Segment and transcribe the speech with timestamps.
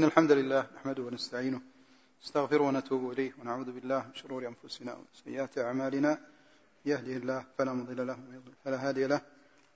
[0.00, 1.60] إن الحمد لله نحمده ونستعينه
[2.22, 6.18] نستغفره ونتوب إليه ونعوذ بالله من شرور أنفسنا وسيئات أعمالنا.
[6.86, 8.18] يهده الله فلا مضل له
[8.64, 9.20] فلا هادي له.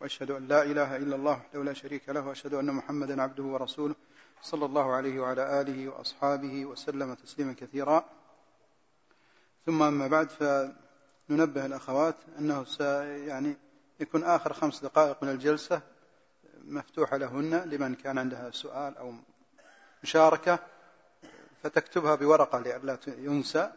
[0.01, 3.95] وأشهد أن لا إله إلا الله وحده لا شريك له وأشهد أن محمدا عبده ورسوله
[4.43, 8.05] صلى الله عليه وعلى آله وأصحابه وسلم تسليما كثيرا.
[9.67, 12.67] ثم أما بعد فننبه الأخوات أنه
[13.27, 13.57] يعني
[14.01, 15.83] يكون آخر خمس دقائق من الجلسة
[16.65, 19.15] مفتوحة لهن لمن كان عندها سؤال أو
[20.05, 20.59] مشاركة
[21.63, 23.73] فتكتبها بورقة لئلا ينسى.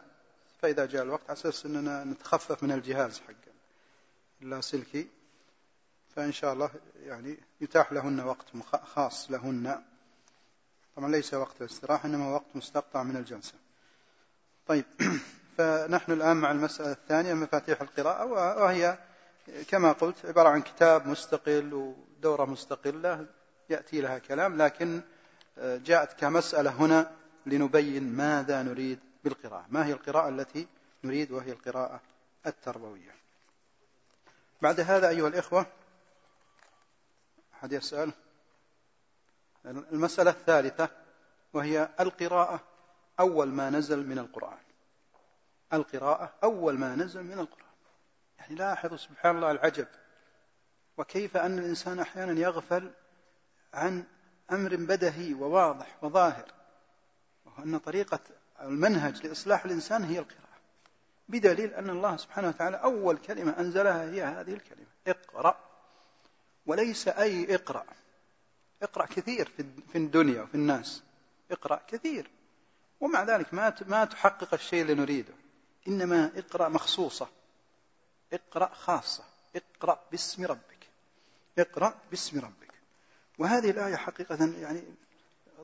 [0.62, 3.52] فإذا جاء الوقت على أساس أننا نتخفف من الجهاز حق
[4.42, 5.08] اللاسلكي
[6.16, 6.70] فإن شاء الله
[7.02, 8.46] يعني يتاح لهن وقت
[8.84, 9.82] خاص لهن.
[10.96, 13.54] طبعا ليس وقت الاستراحة إنما وقت مستقطع من الجلسة.
[14.66, 14.84] طيب
[15.58, 18.24] فنحن الآن مع المسألة الثانية مفاتيح القراءة
[18.62, 18.98] وهي
[19.68, 23.26] كما قلت عبارة عن كتاب مستقل ودورة مستقلة
[23.70, 25.02] يأتي لها كلام لكن
[25.58, 27.10] جاءت كمسألة هنا
[27.46, 29.66] لنبين ماذا نريد بالقراءة.
[29.68, 30.66] ما هي القراءة التي
[31.04, 32.00] نريد وهي القراءة
[32.46, 33.14] التربوية؟
[34.62, 35.66] بعد هذا أيها الإخوة
[37.54, 38.12] أحد يسأل؟
[39.66, 40.88] المسألة الثالثة
[41.52, 42.60] وهي القراءة
[43.20, 44.58] أول ما نزل من القرآن.
[45.72, 47.68] القراءة أول ما نزل من القرآن.
[48.38, 49.86] يعني لاحظوا سبحان الله العجب.
[50.98, 52.90] وكيف أن الإنسان أحيانا يغفل
[53.74, 54.04] عن
[54.52, 56.52] أمر بدهي وواضح وظاهر
[57.44, 58.20] وهو أن طريقة
[58.60, 60.48] المنهج لإصلاح الإنسان هي القراءة
[61.28, 65.58] بدليل أن الله سبحانه وتعالى أول كلمة أنزلها هي هذه الكلمة اقرأ
[66.66, 67.84] وليس أي اقرأ
[68.82, 69.52] اقرأ كثير
[69.92, 71.02] في الدنيا وفي الناس
[71.50, 72.30] اقرأ كثير
[73.00, 75.34] ومع ذلك ما ما تحقق الشيء اللي نريده
[75.88, 77.28] إنما اقرأ مخصوصة
[78.32, 79.24] اقرأ خاصة
[79.56, 80.88] اقرأ باسم ربك
[81.58, 82.67] اقرأ باسم ربك.
[83.38, 84.82] وهذه الآية حقيقة يعني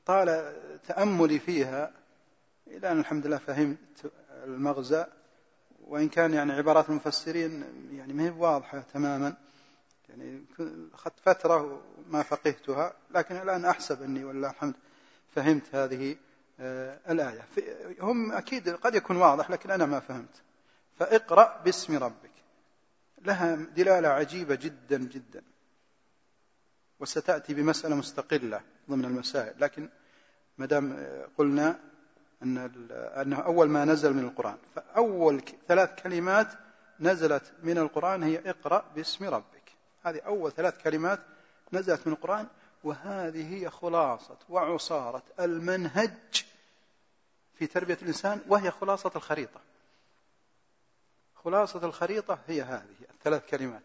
[0.07, 0.57] طال
[0.89, 1.93] تأملي فيها
[2.67, 4.13] إلى أن الحمد لله فهمت
[4.45, 5.07] المغزى
[5.87, 9.37] وإن كان يعني عبارات المفسرين يعني ما هي واضحة تماما.
[10.09, 10.45] يعني
[10.95, 14.75] أخذت فترة ما فقهتها لكن الآن أحسب أني والله الحمد
[15.35, 16.17] فهمت هذه
[16.61, 17.43] آه، الآية.
[18.01, 20.43] هم أكيد قد يكون واضح لكن أنا ما فهمت.
[20.99, 22.31] فاقرأ باسم ربك.
[23.23, 25.43] لها دلالة عجيبة جدا جدا.
[27.01, 28.61] وستأتي بمسألة مستقلة
[28.91, 29.55] ضمن المسائل.
[29.61, 29.89] لكن
[30.59, 31.07] ما دام
[31.39, 31.81] قلنا
[32.43, 32.59] أن
[32.93, 34.59] أنه أول ما نزل من القرآن.
[34.75, 36.49] فأول ثلاث كلمات
[37.01, 39.73] نزلت من القرآن هي اقرأ باسم ربك.
[40.05, 41.21] هذه أول ثلاث كلمات
[41.73, 42.47] نزلت من القرآن
[42.85, 46.45] وهذه هي خلاصة وعصارة المنهج
[47.59, 49.61] في تربية الإنسان وهي خلاصة الخريطة.
[51.35, 53.83] خلاصة الخريطة هي هذه الثلاث كلمات.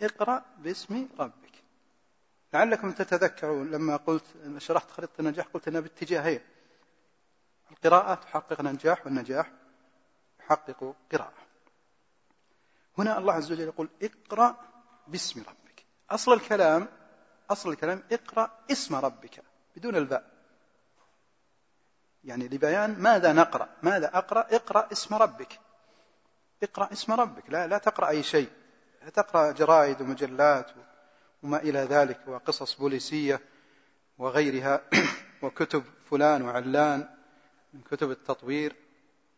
[0.00, 1.41] اقرأ باسم ربك.
[2.52, 4.24] لعلكم تتذكرون لما قلت
[4.58, 6.40] شرحت خريطة النجاح قلت أنها باتجاهين
[7.70, 9.50] القراءة تحقق النجاح والنجاح
[10.40, 11.42] يحقق قراءة.
[12.98, 14.56] هنا الله عز وجل يقول اقرأ
[15.08, 15.84] باسم ربك.
[16.10, 16.88] أصل الكلام
[17.50, 19.42] أصل الكلام اقرأ اسم ربك
[19.76, 20.30] بدون الباء.
[22.24, 25.60] يعني لبيان ماذا نقرأ ماذا أقرأ اقرأ اسم ربك.
[26.62, 27.50] اقرأ اسم ربك.
[27.50, 28.50] لا, لا تقرأ أي شيء.
[29.02, 30.70] لا تقرأ جرائد ومجلات
[31.42, 33.40] وما إلى ذلك وقصص بوليسية
[34.18, 34.82] وغيرها
[35.42, 37.08] وكتب فلان وعلان
[37.74, 38.76] من كتب التطوير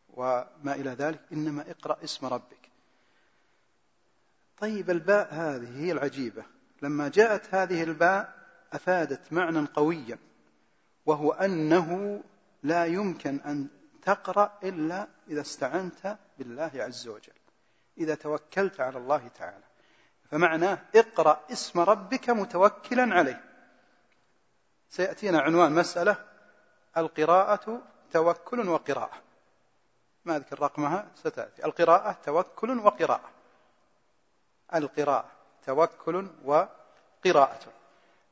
[0.08, 1.20] وما إلى ذلك.
[1.32, 2.70] إنما اقرأ اسم ربك.
[4.58, 6.44] طيب الباء هذه هي العجيبة.
[6.82, 8.34] لما جاءت هذه الباء
[8.72, 10.18] أفادت معنى قويا
[11.06, 12.20] وهو أنه
[12.62, 13.68] لا يمكن أن
[14.02, 17.32] تقرأ إلا إذا استعنت بالله عز وجل
[17.98, 19.64] إذا توكلت على الله تعالى.
[20.34, 23.44] فمعناه اقرأ اسم ربك متوكلا عليه.
[24.90, 26.16] سيأتينا عنوان مسألة
[26.96, 29.22] القراءة توكل وقراءة.
[30.24, 31.64] ما أذكر رقمها ستأتي.
[31.64, 33.30] القراءة توكل وقراءة.
[34.74, 35.30] القراءة
[35.66, 37.72] توكل وقراءة.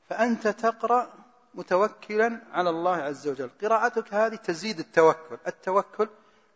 [0.08, 1.08] فأنت تقرأ
[1.54, 3.50] متوكلا على الله عز وجل.
[3.62, 5.38] قراءتك هذه تزيد التوكل.
[5.46, 6.08] التوكل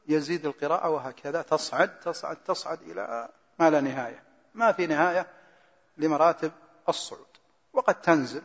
[0.09, 3.29] يزيد القراءة وهكذا تصعد تصعد تصعد إلى
[3.59, 4.23] ما لا نهاية.
[4.55, 5.36] ما في نهاية
[5.97, 6.53] لمراتب
[6.89, 7.27] الصعود.
[7.73, 8.43] وقد تنزل.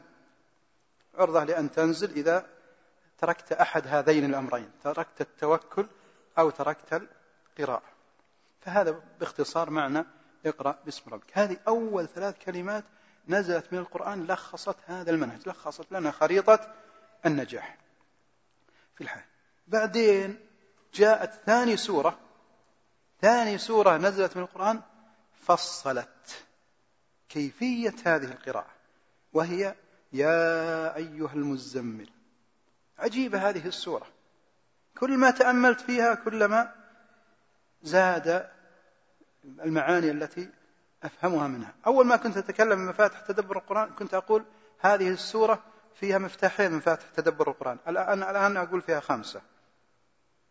[1.16, 2.48] عرضة لأن تنزل إذا
[3.18, 4.72] تركت أحد هذين الأمرين.
[4.84, 5.88] تركت التوكل
[6.40, 7.02] أو تركت
[7.60, 7.92] القراءة.
[8.62, 10.06] فهذا باختصار معنى
[10.46, 11.38] اقرأ باسم ربك.
[11.38, 12.84] هذه أول ثلاث كلمات
[13.28, 15.50] نزلت من القرآن لخصت هذا المنهج.
[15.50, 16.74] لخصت لنا خريطة
[17.26, 17.78] النجاح.
[18.96, 19.26] في الحياة
[19.68, 20.40] بعدين
[20.94, 22.20] جاءت ثاني سورة.
[23.22, 24.82] ثاني سورة نزلت من القرآن
[25.42, 26.46] فصلت.
[27.34, 28.72] كيفية هذه القراءة
[29.34, 29.76] وهي
[30.14, 32.10] يا أيها المزمل
[33.00, 34.08] عجيبة هذه السورة.
[34.98, 36.72] كل ما تأملت فيها كلما
[37.84, 38.50] زاد
[39.46, 40.50] المعاني التي
[41.04, 41.74] أفهمها منها.
[41.88, 44.46] أول ما كنت أتكلم عن مفاتح تدبر القرآن كنت أقول
[44.80, 45.64] هذه السورة
[45.96, 47.78] فيها مفتاحين مفاتح تدبر القرآن.
[47.88, 49.42] الآن الآن أقول فيها خمسة.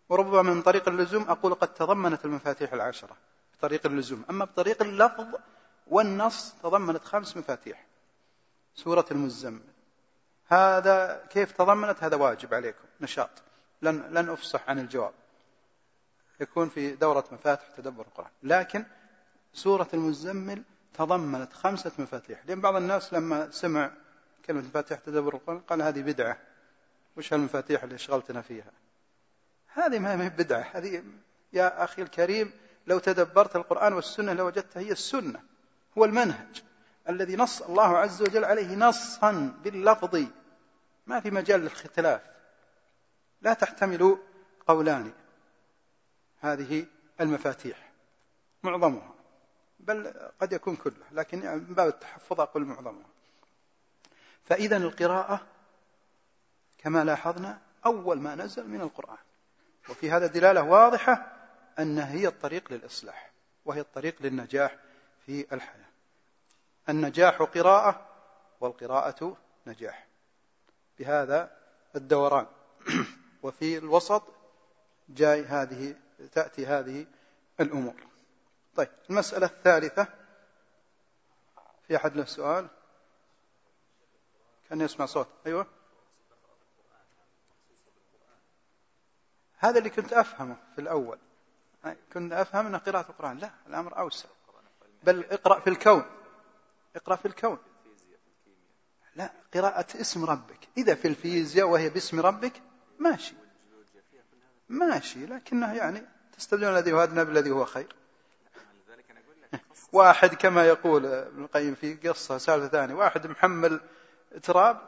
[0.08, 3.16] وربما من طريق اللزوم أقول قد تضمنت المفاتيح العشرة
[3.58, 4.24] بطريق اللزوم.
[4.30, 5.26] أما بطريق اللفظ
[5.90, 7.86] والنص تضمنت خمس مفاتيح.
[8.74, 9.62] سورة المزمل.
[10.46, 12.84] هذا كيف تضمنت؟ هذا واجب عليكم.
[13.00, 13.30] نشاط.
[13.82, 15.12] لن, لن أفصح عن الجواب.
[16.40, 18.30] يكون في دورة مفاتح تدبر القرآن.
[18.42, 18.84] لكن
[19.54, 20.62] سورة المزمل
[20.94, 22.40] تضمنت خمسة مفاتيح.
[22.46, 23.90] لأن بعض الناس لما سمع
[24.46, 26.38] كلمة مفاتيح تدبر القرآن قال هذه بدعة.
[27.16, 28.72] وش هالمفاتيح اللي شغلتنا فيها؟
[29.74, 30.70] هذه ما هي بدعة.
[30.72, 31.02] هذه
[31.52, 32.52] يا أخي الكريم
[32.86, 35.49] لو تدبرت القرآن والسنة لوجدتها هي السنة.
[35.98, 36.62] هو المنهج
[37.08, 39.32] الذي نص الله عز وجل عليه نصا
[39.64, 40.24] باللفظ.
[41.06, 42.22] ما في مجال للاختلاف
[43.42, 44.18] لا تحتمل
[44.66, 45.12] قولان.
[46.40, 46.86] هذه
[47.20, 47.92] المفاتيح
[48.62, 49.14] معظمها.
[49.80, 53.06] بل قد يكون كله لكن من باب التحفظ أقول معظمها.
[54.44, 55.46] فإذا القراءة
[56.78, 59.18] كما لاحظنا أول ما نزل من القرآن.
[59.88, 61.32] وفي هذا دلالة واضحة
[61.78, 63.30] أنها هي الطريق للإصلاح
[63.64, 64.76] وهي الطريق للنجاح
[65.30, 65.90] في الحياة.
[66.88, 68.06] النجاح قراءة
[68.60, 69.36] والقراءة
[69.66, 70.06] نجاح.
[70.98, 71.56] بهذا
[71.96, 72.46] الدوران.
[73.42, 74.22] وفي الوسط
[75.08, 75.96] جاي هذه
[76.32, 77.06] تأتي هذه
[77.60, 77.94] الأمور.
[78.76, 80.06] طيب المسألة الثالثة.
[81.88, 82.68] في أحد له سؤال؟
[84.68, 85.28] كان يسمع صوت.
[85.46, 85.66] أيوة.
[89.58, 91.18] هذا اللي كنت أفهمه في الأول.
[92.12, 93.38] كنت أفهم أن قراءة القرآن.
[93.38, 94.28] لا الأمر أوسع.
[95.02, 96.04] بل اقرأ في الكون.
[96.96, 97.58] اقرأ في الكون.
[99.16, 100.68] لا قراءة اسم ربك.
[100.76, 102.62] إذا في الفيزياء وهي باسم ربك
[102.98, 103.34] ماشي.
[104.68, 106.02] ماشي لكنه يعني
[106.38, 107.96] تستبدلون الذي هو أدنى بالذي هو خير.
[109.92, 113.80] واحد كما يقول ابن القيم في قصة سالفة ثانية واحد محمل
[114.42, 114.80] تراب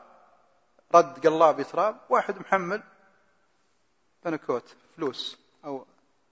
[0.95, 2.83] رد قلاب تراب واحد محمل
[4.25, 5.87] بنكوت فلوس أو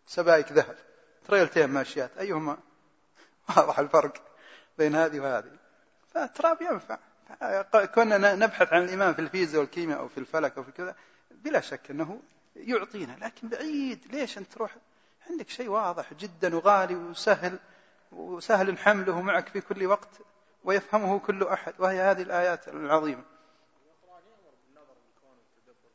[0.06, 0.76] سبائك ذهب.
[1.28, 2.18] تريلتين ماشيات.
[2.18, 2.58] أيهما؟
[3.56, 4.12] واضح الفرق
[4.78, 5.50] بين هذه وهذه.
[6.14, 6.98] فالتراب ينفع.
[7.94, 10.96] كنا نبحث عن الإيمان في الفيزياء والكيمياء أو في الفلك أو في كذا
[11.30, 12.20] بلا شك أنه
[12.56, 14.06] يعطينا لكن بعيد.
[14.12, 14.76] ليش أنت تروح؟
[15.30, 17.58] عندك شيء واضح جدا وغالي وسهل
[18.12, 20.08] وسهل حمله معك في كل وقت
[20.64, 21.74] ويفهمه كل أحد.
[21.78, 23.22] وهي هذه الآيات العظيمة.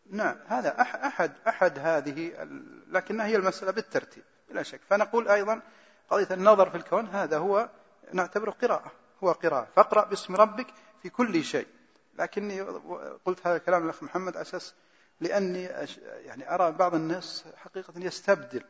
[0.10, 2.48] نعم هذا أحد أحد هذه
[2.88, 4.82] لكنها هي المسألة بالترتيب بلا شك.
[4.90, 5.62] فنقول أيضا
[6.10, 7.70] قضية النظر في الكون هذا هو
[8.14, 8.92] نعتبره قراءة
[9.24, 9.68] هو قراءة.
[9.76, 10.68] فاقرأ باسم ربك
[11.02, 11.68] في كل شيء.
[12.20, 12.62] لكني
[13.26, 14.74] قلت هذا الكلام الأخ محمد أساس
[15.20, 15.64] لأني
[16.04, 18.64] يعني أرى بعض الناس حقيقة يستبدل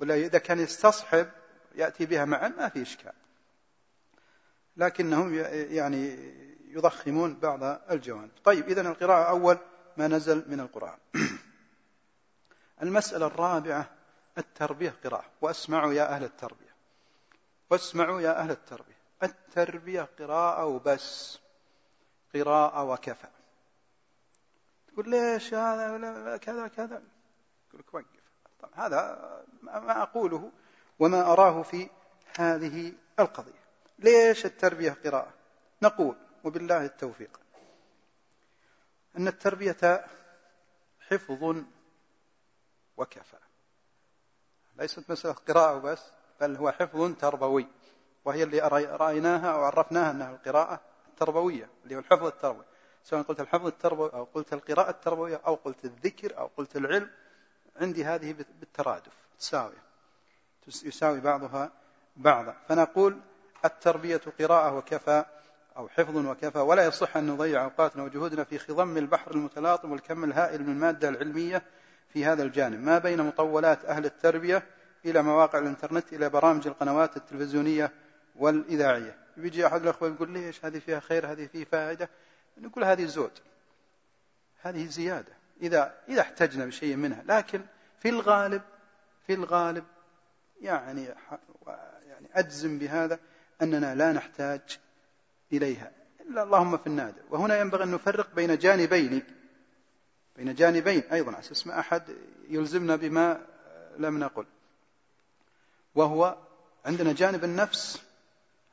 [0.00, 1.30] ولا إذا كان يستصحب
[1.74, 3.12] يأتي بها معا ما في إشكال.
[4.76, 6.16] لكنهم يعني
[6.68, 8.30] يضخمون بعض الجوانب.
[8.44, 9.58] طيب إذن القراءة أول
[9.96, 10.98] ما نزل من القرآن.
[12.82, 13.90] المسألة الرابعة
[14.38, 15.24] التربية قراءة.
[15.40, 16.74] وأسمعوا يا أهل التربية.
[17.70, 18.96] وأسمعوا يا أهل التربية.
[19.22, 21.38] التربية قراءة وبس.
[22.34, 23.28] قراءة وكفى.
[24.88, 27.02] تقول ليش هذا كذا كذا
[27.68, 28.74] يقول لك وقف.
[28.74, 30.52] هذا ما أقوله
[30.98, 31.90] وما أراه في
[32.38, 33.64] هذه القضية.
[33.98, 35.34] ليش التربية قراءة؟
[35.82, 37.40] نقول وبالله التوفيق.
[39.16, 40.06] أن التربية
[41.00, 41.64] حفظ
[42.96, 43.43] وكفى.
[44.78, 46.02] ليست مسألة قراءة وبس
[46.40, 47.66] بل هو حفظ تربوي
[48.24, 48.58] وهي اللي
[48.96, 52.64] رأيناها أو عرفناها أنها القراءة التربوية اللي هو الحفظ التربوي.
[53.04, 57.10] سواء قلت الحفظ التربوي أو قلت القراءة التربوية أو قلت الذكر أو قلت العلم
[57.76, 59.74] عندي هذه بالترادف تساوي.
[60.84, 61.72] يساوي بعضها
[62.16, 62.56] بعضا.
[62.68, 63.20] فنقول
[63.64, 65.24] التربية قراءة وكفى
[65.76, 70.62] أو حفظ وكفى ولا يصح أن نضيع أوقاتنا وجهودنا في خضم البحر المتلاطم والكم الهائل
[70.62, 71.62] من المادة العلمية
[72.14, 72.80] في هذا الجانب.
[72.80, 74.62] ما بين مطولات أهل التربية
[75.04, 77.92] إلى مواقع الإنترنت إلى برامج القنوات التلفزيونية
[78.36, 79.16] والإذاعية.
[79.36, 82.08] بيجي أحد الأخوة يقول ليش هذه فيها خير هذه فيه فائدة؟
[82.58, 83.30] نقول هذه زود
[84.62, 85.32] هذه زيادة.
[85.62, 87.22] إذا إذا احتجنا بشيء منها.
[87.26, 87.60] لكن
[87.98, 88.62] في الغالب
[89.26, 89.84] في الغالب
[90.60, 91.04] يعني
[92.06, 93.18] يعني أجزم بهذا
[93.62, 94.78] أننا لا نحتاج
[95.52, 95.90] إليها.
[96.20, 97.22] إلا اللهم في النادر.
[97.30, 99.22] وهنا ينبغي أن نفرق بين جانبين.
[100.36, 102.02] بين جانبين أيضا على أساس ما أحد
[102.48, 103.46] يلزمنا بما
[103.98, 104.46] لم نقل.
[105.94, 106.36] وهو
[106.84, 108.02] عندنا جانب النفس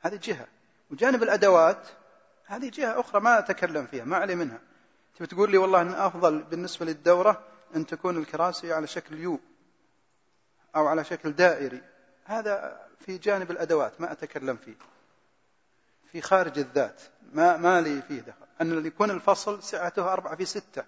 [0.00, 0.46] هذه جهة.
[0.90, 1.88] وجانب الأدوات
[2.46, 4.60] هذه جهة أخرى ما أتكلم فيها ما علي منها.
[5.16, 7.42] تبي تقول لي والله أن أفضل بالنسبة للدورة
[7.76, 9.40] أن تكون الكراسي على شكل يو
[10.76, 11.82] أو على شكل دائري.
[12.24, 14.76] هذا في جانب الأدوات ما أتكلم فيه.
[16.12, 17.02] في خارج الذات
[17.32, 18.46] ما, ما لي فيه دخل.
[18.60, 20.84] أن يكون الفصل سعته أربعة في ستة.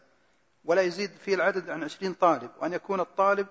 [0.64, 3.46] ولا يزيد فيه العدد عن عشرين طالب وأن يكون الطالب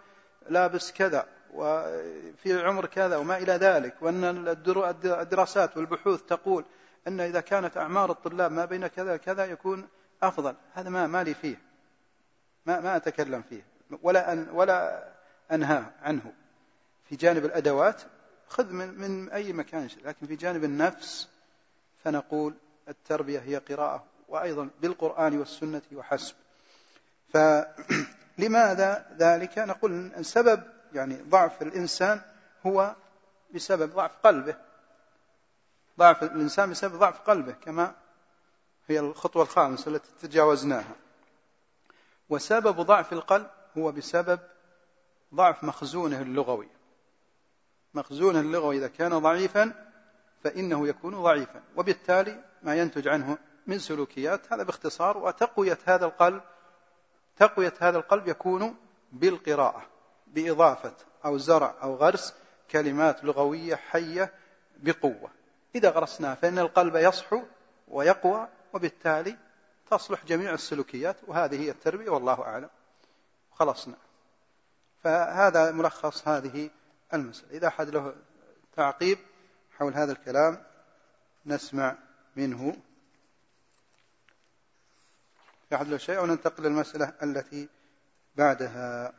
[0.50, 4.48] لابس كذا وفي عمر كذا وما إلى ذلك وأن
[5.06, 6.66] الدراسات والبحوث تقول
[7.08, 9.88] أن إذا كانت أعمار الطلاب ما بين كذا كذا يكون
[10.24, 10.56] أفضل.
[10.74, 11.62] هذا ما ما لي فيه.
[12.66, 13.66] ما ما أتكلم فيه.
[14.02, 15.10] ولا أن ولا
[15.52, 16.34] أنهى عنه.
[17.06, 18.02] في جانب الأدوات
[18.48, 21.30] خذ من من أي مكان لكن في جانب النفس
[22.04, 22.54] فنقول
[22.88, 26.36] التربية هي قراءة وأيضا بالقرآن والسنة وحسب.
[27.34, 30.64] فلماذا ذلك؟ نقول السبب
[30.94, 32.22] يعني ضعف الإنسان
[32.66, 32.96] هو
[33.54, 34.56] بسبب ضعف قلبه.
[36.00, 37.96] ضعف الإنسان بسبب ضعف قلبه كما
[38.88, 40.96] هي الخطوة الخامسة التي تجاوزناها.
[42.30, 43.48] وسبب ضعف القلب
[43.78, 44.40] هو بسبب
[45.34, 46.70] ضعف مخزونه اللغوي.
[47.94, 49.74] مخزونه اللغوي إذا كان ضعيفا
[50.44, 53.38] فإنه يكون ضعيفا وبالتالي ما ينتج عنه
[53.68, 56.42] من سلوكيات هذا باختصار وتقوية هذا القلب
[57.38, 58.76] تقوية هذا القلب يكون
[59.12, 59.88] بالقراءة
[60.28, 60.94] بإضافة
[61.26, 62.34] أو زرع أو غرس
[62.72, 64.34] كلمات لغوية حية
[64.78, 65.32] بقوة.
[65.76, 67.42] إذا غرسناها فإن القلب يصحو
[67.88, 69.38] ويقوى وبالتالي
[69.92, 72.70] تصلح جميع السلوكيات وهذه هي التربية والله أعلم.
[73.52, 73.96] خلصنا.
[75.04, 76.70] فهذا ملخص هذه
[77.14, 77.52] المسألة.
[77.52, 78.16] إذا أحد له
[78.76, 79.18] تعقيب
[79.78, 80.64] حول هذا الكلام
[81.46, 81.96] نسمع
[82.36, 82.76] منه
[85.82, 87.70] له شيء أو ننتقل للمسألة التي
[88.36, 89.14] بعدها.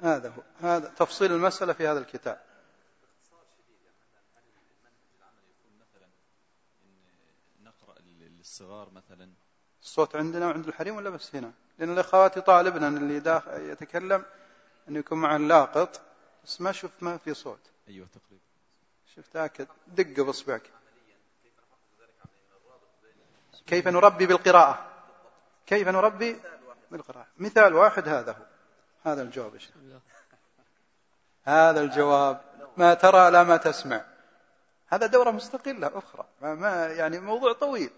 [0.00, 2.42] هذا هو هذا تفصيل المسألة في هذا الكتاب.
[7.60, 9.32] نقرأ للصغار مثلا
[9.82, 14.24] الصوت عندنا وعند الحريم ولا بس هنا؟ لأن الأخوات طالبنا اللي يتكلم
[14.88, 16.11] أن يكون مع اللاقط.
[16.44, 17.60] بس ما شفت ما في صوت.
[17.88, 18.44] أيوة تقريبا.
[19.16, 19.66] شفت أكد.
[19.86, 20.70] دق بإصبعك
[23.66, 24.86] كيف نربي بالقراءة؟
[25.66, 26.40] كيف نربي
[26.90, 28.46] بالقراءة؟ مثال واحد هذا هو.
[29.04, 29.60] هذا الجواب
[31.44, 32.40] هذا الجواب.
[32.76, 34.04] ما ترى لا ما تسمع.
[34.88, 36.26] هذا دورة مستقلة أخرى.
[36.40, 37.90] ما يعني موضوع طويل.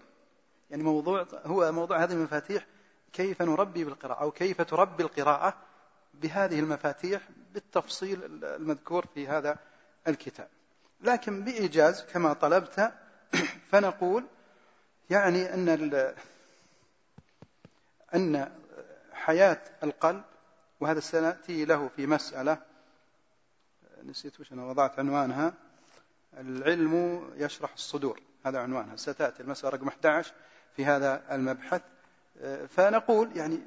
[0.69, 2.65] يعني موضوع هو موضوع هذه المفاتيح
[3.13, 5.53] كيف نربي بالقراءة أو كيف تربي القراءة.
[6.21, 7.21] بهذه المفاتيح
[7.53, 9.57] بالتفصيل المذكور في هذا
[10.07, 10.47] الكتاب.
[11.01, 12.93] لكن بإيجاز كما طلبت
[13.71, 14.25] فنقول
[15.09, 16.13] يعني أن
[18.15, 18.51] أن
[19.13, 20.23] حياة القلب
[20.79, 22.57] وهذا سنأتي له في مسألة
[24.03, 25.53] نسيت وش أنا وضعت عنوانها
[26.37, 28.21] العلم يشرح الصدور.
[28.45, 28.95] هذا عنوانها.
[28.95, 30.33] ستأتي المسألة رقم 11
[30.75, 31.81] في هذا المبحث.
[32.69, 33.59] فنقول يعني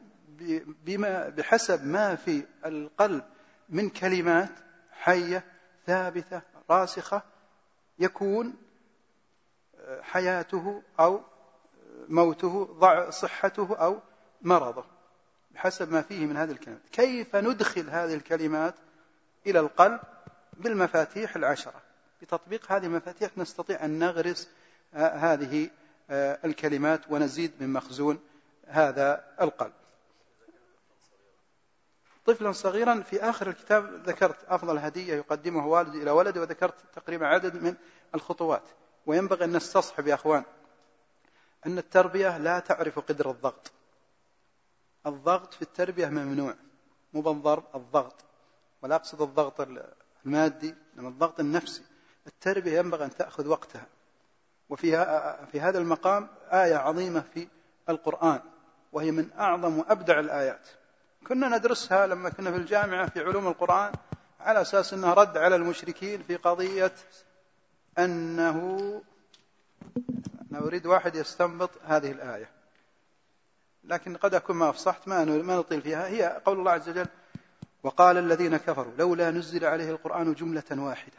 [0.84, 3.24] بما بحسب ما في القلب
[3.68, 4.50] من كلمات
[4.92, 5.44] حية
[5.86, 7.22] ثابتة راسخة
[7.98, 8.54] يكون
[10.00, 11.20] حياته أو
[12.08, 14.00] موته صحته أو
[14.42, 14.84] مرضه
[15.50, 16.80] بحسب ما فيه من هذه الكلمات.
[16.92, 18.74] كيف ندخل هذه الكلمات
[19.46, 20.00] إلى القلب؟
[20.52, 21.82] بالمفاتيح العشرة.
[22.22, 24.48] بتطبيق هذه المفاتيح نستطيع أن نغرس
[24.94, 25.70] هذه
[26.44, 28.18] الكلمات ونزيد من مخزون
[28.66, 29.72] هذا القلب.
[32.28, 37.62] طفلا صغيرا في آخر الكتاب ذكرت أفضل هدية يقدمها والد إلى ولده وذكرت تقريبا عدد
[37.62, 37.74] من
[38.14, 38.62] الخطوات.
[39.06, 40.44] وينبغي أن نستصحب يا أخوان
[41.66, 43.72] أن التربية لا تعرف قدر الضغط.
[45.06, 46.54] الضغط في التربية ممنوع
[47.12, 48.24] مو بالضرب الضغط.
[48.82, 49.68] ولا أقصد الضغط
[50.26, 51.82] المادي إنما الضغط النفسي.
[52.26, 53.86] التربية ينبغي أن تأخذ وقتها.
[54.68, 54.90] وفي
[55.52, 57.48] في هذا المقام آية عظيمة في
[57.88, 58.40] القرآن
[58.92, 60.68] وهي من أعظم وأبدع الآيات.
[61.26, 63.92] كنا ندرسها لما كنا في الجامعة في علوم القرآن
[64.40, 66.92] على أساس أنها رد على المشركين في قضية
[67.98, 69.02] أنه
[70.50, 72.50] أنا أريد واحد يستنبط هذه الآية.
[73.84, 76.06] لكن قد أكون ما أفصحت ما نطيل فيها.
[76.06, 77.06] هي قول الله عز وجل
[77.82, 81.18] وقال الذين كفروا لولا نزل عليه القرآن جملة واحدة.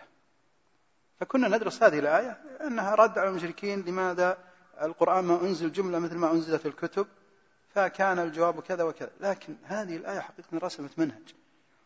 [1.19, 4.37] فكنا ندرس هذه الآية أنها رد على المشركين لماذا
[4.81, 7.07] القرآن ما أنزل جملة مثل ما أنزل في الكتب؟
[7.69, 9.11] فكان الجواب كذا وكذا.
[9.19, 11.35] لكن هذه الآية حقيقة رسمت منهج.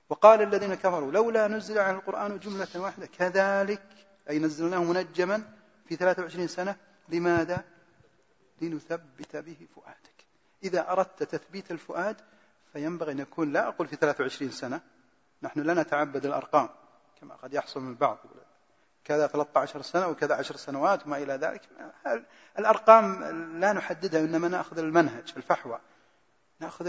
[0.10, 3.84] وقال الذين كفروا لولا نزل على القرآن جملة واحدة كذلك
[4.30, 5.44] أي نزلناه منجما
[5.86, 6.76] في 23 سنة
[7.10, 7.64] لماذا؟
[8.62, 10.26] لنثبت به فؤادك.
[10.64, 12.22] إذا أردت تثبيت الفؤاد
[12.74, 14.82] فينبغي أن يكون لا أقول في 23 سنة
[15.42, 16.70] نحن لا نتعبد الأرقام
[17.22, 18.18] كما قد يحصل من البعض.
[19.06, 21.62] كذا 13 سنة وكذا 10 سنوات وما إلى ذلك.
[22.60, 23.24] الأرقام
[23.60, 25.80] لا نحددها إنما نأخذ المنهج الفحوى
[26.60, 26.86] نأخذ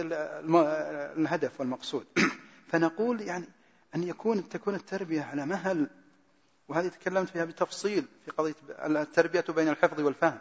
[1.17, 2.07] الهدف والمقصود.
[2.71, 3.49] فنقول يعني
[3.95, 5.91] أن يكون تكون التربية على مهل
[6.69, 8.55] وهذه تكلمت فيها بتفصيل في قضية
[8.87, 10.39] التربية بين الحفظ والفهم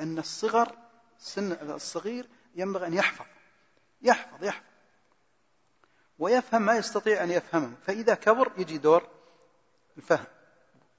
[0.00, 0.76] أن الصغر
[1.18, 3.26] سن الصغير ينبغي أن يحفظ
[4.02, 4.68] يحفظ يحفظ
[6.18, 7.72] ويفهم ما يستطيع أن يفهمه.
[7.86, 9.08] فإذا كبر يجي دور
[9.96, 10.24] الفهم.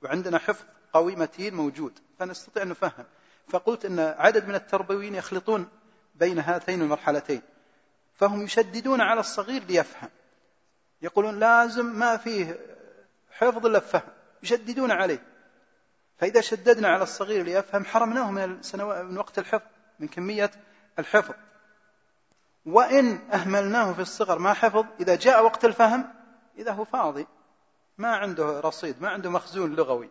[0.02, 3.06] وعندنا حفظ قوي متين موجود فنستطيع أن نفهم.
[3.48, 5.70] فقلت أن عدد من التربويين يخلطون
[6.16, 7.42] بين هاتين المرحلتين
[8.16, 10.10] فهم يشددون على الصغير ليفهم.
[11.02, 12.60] يقولون لازم ما فيه
[13.32, 14.10] حفظ إلا فهم
[14.44, 15.24] يشددون عليه.
[16.18, 19.68] فإذا شددنا على الصغير ليفهم حرمناه من السنوات من وقت الحفظ
[20.00, 20.52] من كمية
[21.00, 21.34] الحفظ.
[22.66, 26.14] وإن أهملناه في الصغر ما حفظ إذا جاء وقت الفهم
[26.58, 27.28] إذا هو فاضي.
[28.00, 30.10] ما عنده رصيد ما عنده مخزون لغوي.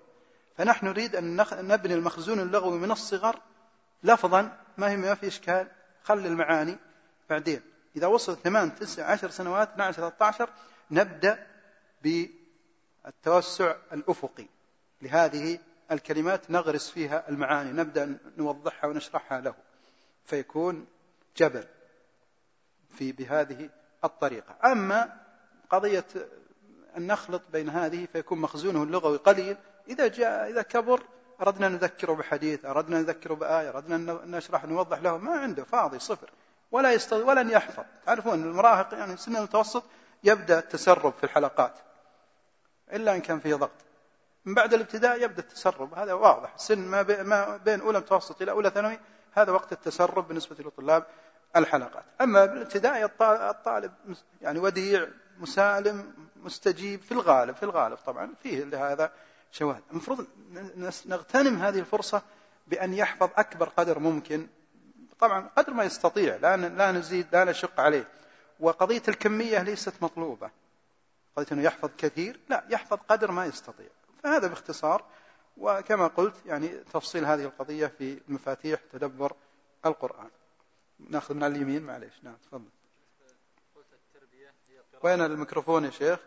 [0.57, 3.40] فنحن نريد أن نبني المخزون اللغوي من الصغر
[4.02, 5.68] لفظا ما هي ما في إشكال
[6.02, 6.78] خل المعاني
[7.30, 7.62] بعدين.
[7.97, 10.49] إذا وصل ثمان تسع عشر سنوات 12 13
[10.90, 11.47] نبدأ
[12.02, 14.47] بالتوسع الأفقي.
[15.02, 15.59] لهذه
[15.90, 19.54] الكلمات نغرس فيها المعاني نبدأ نوضحها ونشرحها له.
[20.25, 20.87] فيكون
[21.37, 21.64] جبل
[22.99, 23.71] في بهذه
[24.04, 24.57] الطريقة.
[24.64, 25.21] أما
[25.71, 26.04] قضية
[26.99, 29.57] أن نخلط بين هذه فيكون مخزونه اللغوي قليل.
[29.88, 31.02] إذا جاء إذا كبر
[31.43, 35.19] أردنا نذكره بحديث أردنا نذكره بآية أردنا نشرح نوضح له.
[35.19, 36.31] ما عنده فاضي صفر.
[36.71, 37.85] ولا يستطيع ولا أن يحفظ.
[38.07, 39.83] تعرفون المراهق يعني سن المتوسط
[40.25, 41.75] يبدأ التسرب في الحلقات.
[42.93, 43.71] إلا إن كان فيه ضغط.
[44.45, 45.95] من بعد الابتداء يبدأ التسرب.
[45.95, 46.57] هذا واضح.
[46.57, 48.99] سن ما بين أولى متوسط إلى أولى ثانوي
[49.33, 51.05] هذا وقت التسرب بالنسبة لطلاب
[51.57, 52.05] الحلقات.
[52.21, 53.93] أما بالابتدائي الطالب
[54.43, 55.09] يعني وديع
[55.40, 59.12] مسالم مستجيب في الغالب في الغالب طبعا فيه لهذا
[59.52, 59.83] شواهد.
[59.90, 60.26] المفروض
[61.07, 62.23] نغتنم هذه الفرصة
[62.66, 64.47] بأن يحفظ أكبر قدر ممكن.
[65.21, 68.08] طبعا قدر ما يستطيع لا لا نزيد لا نشق عليه.
[68.60, 70.50] وقضية الكمية ليست مطلوبة.
[71.36, 73.89] قضية أنه يحفظ كثير لا يحفظ قدر ما يستطيع.
[74.23, 75.04] فهذا باختصار
[75.56, 79.32] وكما قلت يعني تفصيل هذه القضية في مفاتيح تدبر
[79.86, 80.30] القرآن.
[81.10, 82.15] نأخذ من اليمين معليش.
[82.23, 82.69] نعم تفضل.
[85.02, 86.21] وين الميكروفون يا شيخ؟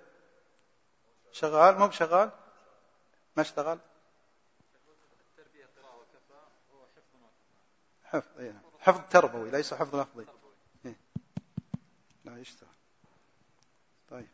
[1.32, 2.32] شغال؟ مو بشغال؟
[3.38, 3.80] ما اشتغل؟
[8.04, 8.62] حفظ إيه.
[8.80, 10.26] حفظ تربوي ليس حفظ لفظي.
[10.86, 10.96] إيه.
[12.26, 12.70] لا يشتغل.
[14.10, 14.28] طيب.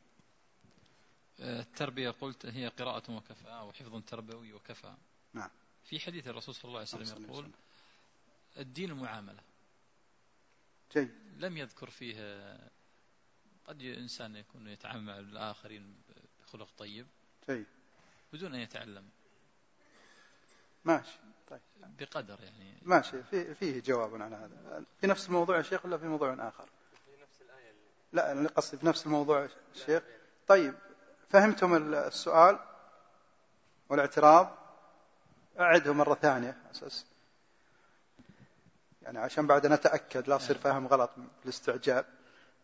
[1.39, 4.97] التربية قلت هي قراءة وكفاءة وحفظ تربوي وكفاءة.
[5.34, 5.50] نعم.
[5.84, 7.52] في حديث الرسول صلى الله عليه وسلم يقول
[8.58, 9.43] الدين المعاملة
[10.93, 11.12] جيد.
[11.38, 12.15] لم يذكر فيه
[13.67, 15.95] قد إنسان يكون يتعامل مع الآخرين
[16.39, 17.08] بخلق طيب.
[17.49, 17.65] جيد
[18.34, 19.10] بدون أن يتعلم.
[20.86, 21.19] ماشي.
[21.49, 21.62] طيب.
[21.99, 22.77] بقدر يعني.
[22.82, 23.23] ماشي.
[23.23, 24.84] في فيه جواب على هذا.
[25.01, 26.65] في نفس الموضوع يا شيخ ولا في موضوع آخر؟
[27.06, 27.82] في نفس الآية اللي
[28.13, 30.03] لا أنا قصدي في نفس الموضوع الشيخ
[30.47, 30.73] طيب.
[31.30, 32.60] فهمتم السؤال
[33.89, 34.58] والاعتراض؟
[35.60, 37.06] أعده مرة ثانية أساس
[39.01, 42.06] يعني عشان بعد نتأكد لا يصير فهم غلط بالاستعجال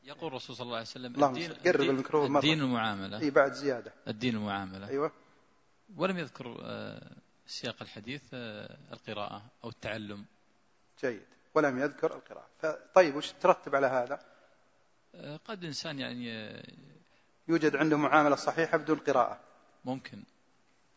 [0.03, 2.39] يقول الرسول صلى الله عليه وسلم الدين قرب الميكروفون مرة.
[2.39, 3.19] الدين المعاملة.
[3.19, 3.93] إي بعد زيادة.
[4.07, 4.87] الدين المعاملة.
[4.87, 5.11] أيوة.
[5.95, 7.11] ولم يذكر آه،
[7.47, 10.25] سياق الحديث آه، القراءة أو التعلم.
[11.01, 11.25] جيد.
[11.55, 12.79] ولم يذكر القراءة.
[12.93, 14.19] طيب وش ترتب على هذا؟
[15.15, 16.53] آه، قد إنسان يعني
[17.47, 19.39] يوجد عنده معاملة صحيحة بدون قراءة.
[19.85, 20.23] ممكن.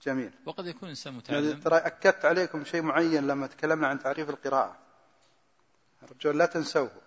[0.03, 0.33] جميل.
[0.47, 1.61] وقد يكون إنسان يعني متعلم.
[1.61, 4.79] ترى أكدت عليكم شيء معين لما تكلمنا عن تعريف القراءة.
[6.03, 7.06] أرجو لا تنسوه.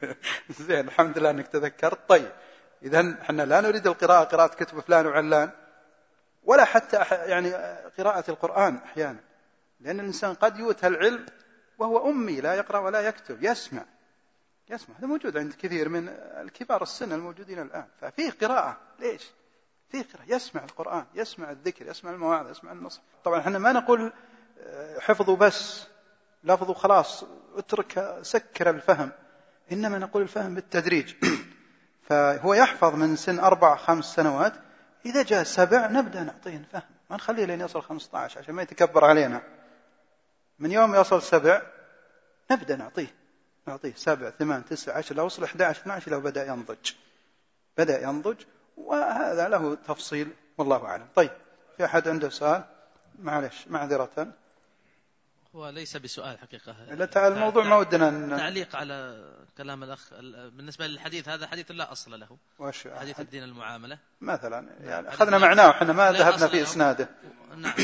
[0.60, 1.98] زين الحمد لله أنك تذكرت.
[2.08, 2.32] طيب
[2.82, 5.50] إذا إحنا لا نريد القراءة قراءة كتب فلان وعلان
[6.42, 7.54] ولا حتى يعني
[7.98, 9.20] قراءة القرآن أحيانا
[9.80, 11.26] لأن الإنسان قد يؤتى العلم
[11.78, 13.84] وهو أمي لا يقرأ ولا يكتب يسمع
[14.70, 14.98] يسمع.
[14.98, 16.08] هذا موجود عند كثير من
[16.40, 17.86] الكبار السن الموجودين الآن.
[18.00, 18.80] ففيه قراءة.
[18.98, 19.30] ليش؟
[19.88, 20.34] فيه قراءة.
[20.34, 24.12] يسمع القرآن يسمع الذكر يسمع المواعظ يسمع النصح طبعا إحنا ما نقول
[24.58, 25.86] آه، حفظه بس
[26.44, 27.24] لفظه خلاص
[27.56, 29.12] اترك سكر الفهم.
[29.72, 31.14] إنما نقول الفهم بالتدريج.
[32.08, 34.52] فهو يحفظ من سن أربع خمس سنوات.
[35.06, 39.42] إذا جاء سبع نبدأ نعطيه الفهم ما نخليه لين يصل 15 عشان ما يتكبر علينا.
[40.58, 41.62] من يوم يصل سبع
[42.50, 43.14] نبدأ نعطيه.
[43.68, 46.92] نعطيه سبع ثمان تسع عشر لو وصل 11 12 لو بدأ ينضج.
[47.78, 48.36] بدأ ينضج
[48.76, 51.06] وهذا له تفصيل والله أعلم.
[51.14, 51.30] طيب
[51.76, 52.64] في أحد عنده سؤال؟
[53.18, 54.32] معلش معذرة.
[55.56, 56.94] هو ليس بسؤال حقيقة.
[56.94, 59.24] لا تعال الموضوع ما ودنا ان تعليق على
[59.58, 62.36] كلام الأخ ال- بالنسبة للحديث هذا حديث لا أصل له.
[62.58, 63.98] وش حديث الدين المعاملة.
[64.20, 66.62] مثلا يعني لا- معناه إحنا ما لا ذهبنا في له.
[66.62, 67.08] إسناده.
[67.56, 67.74] نعم.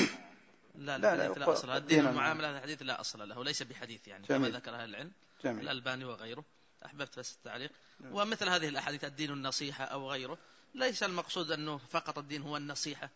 [0.74, 3.62] لا لا، الحديث لا، لا أصل الدين دين المعاملة هذا حديث لا أصل له ليس
[3.62, 4.52] بحديث يعني كما جميل.
[4.56, 5.10] ذكر أهل العلم.
[5.44, 5.60] جميل.
[5.64, 6.44] الألباني وغيره.
[6.86, 7.70] أحببت بس التعليق.
[8.00, 8.14] نعم.
[8.14, 10.38] ومثل هذه الأحاديث الدين النصيحة أو غيره.
[10.74, 13.08] ليس المقصود أنه فقط الدين هو النصيحة.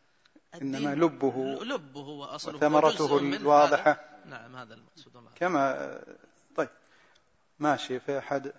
[0.55, 2.57] الدين لبه لبه وأصله.
[2.57, 3.91] وثمرته الواضحة.
[3.91, 4.12] هذا.
[4.27, 5.99] نعم هذا المقصود والله كما
[6.57, 6.69] طيب.
[7.59, 8.53] ماشي في أحد؟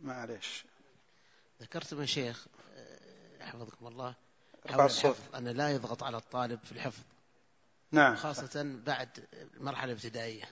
[0.00, 0.64] معليش.
[1.62, 4.14] ذكرتم يا شيخ آه، حفظكم الله
[4.66, 7.02] حول الحفظ أن لا يضغط على الطالب في الحفظ.
[7.92, 8.16] نعم.
[8.16, 9.08] خاصة بعد
[9.56, 10.44] المرحلة الابتدائية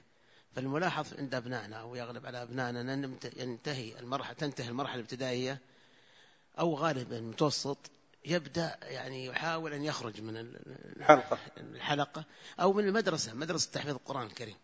[0.56, 5.58] فالملاحظ عند أبنائنا أو يغلب على أبنائنا أن ينتهي المرحلة تنتهي المرحلة الابتدائية
[6.58, 7.78] أو غالبا المتوسط
[8.26, 12.24] يبدأ يعني يحاول أن يخرج من ال- حلقه الحلقة
[12.60, 14.56] أو من المدرسة مدرسة تحفيظ القرآن الكريم.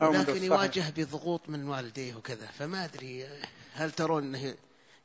[0.00, 0.44] ولكن.
[0.44, 3.28] يواجه بضغوط من والديه وكذا فما أدري
[3.74, 4.54] هل ترون أنه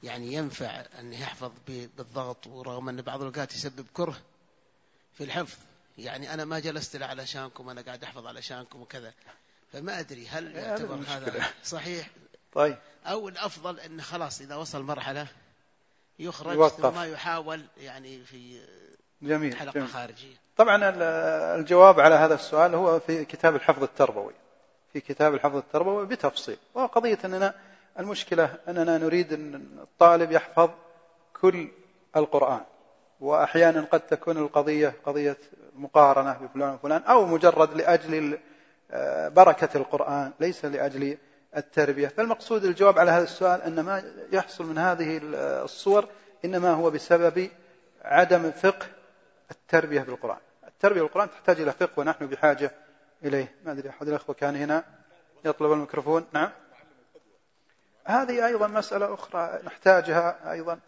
[0.04, 4.18] يعني ينفع أن يحفظ بالضغط ورغم أن بعض الأوقات يسبب كره
[5.14, 5.58] في الحفظ.
[5.98, 9.14] يعني أنا ما جلست له علشانكم أنا قاعد أحفظ علشانكم وكذا.
[9.74, 11.04] فما أدري هل هذا يعتبر.
[11.08, 12.10] هذا صحيح؟
[12.54, 12.78] طيب.
[13.06, 15.28] أو الأفضل أنه خلاص إذا وصل مرحلة
[16.20, 16.82] يخرج يوقف.
[16.96, 18.60] ثم يحاول يعني في
[19.22, 19.88] جميل حلقة جميل.
[19.88, 21.02] خارجية طبعا ال-
[21.60, 24.34] الجواب على هذا السؤال هو في كتاب الحفظ التربوي
[24.94, 27.54] في كتاب الحفظ التربوي بتفصيل وقضية أننا
[28.00, 30.70] المشكلة أننا نريد أن الطالب يحفظ
[31.42, 31.68] كل
[32.16, 32.62] القرآن
[33.20, 35.38] وأحيانا قد تكون القضية قضية
[35.76, 38.40] مقارنة بفلان وفلان أو مجرد لأجل
[38.92, 41.18] آه، بركة القرآن ليس لأجل
[41.58, 42.08] التربية.
[42.08, 46.08] فالمقصود الجواب على هذا السؤال أن ما يحصل من هذه ال- الصور
[46.46, 47.50] إنما هو بسبب
[48.02, 48.88] عدم فقه
[49.52, 50.38] التربية بالقرآن.
[50.68, 52.72] التربية بالقرآن تحتاج إلى فقه ونحن بحاجة
[53.24, 53.56] إليه.
[53.66, 54.84] ما أدري أحد الأخوة كان هنا؟
[55.46, 56.26] يطلب الميكروفون.
[56.34, 56.52] نعم.
[58.06, 60.80] هذه أيضا مسألة أخرى نحتاجها أيضا.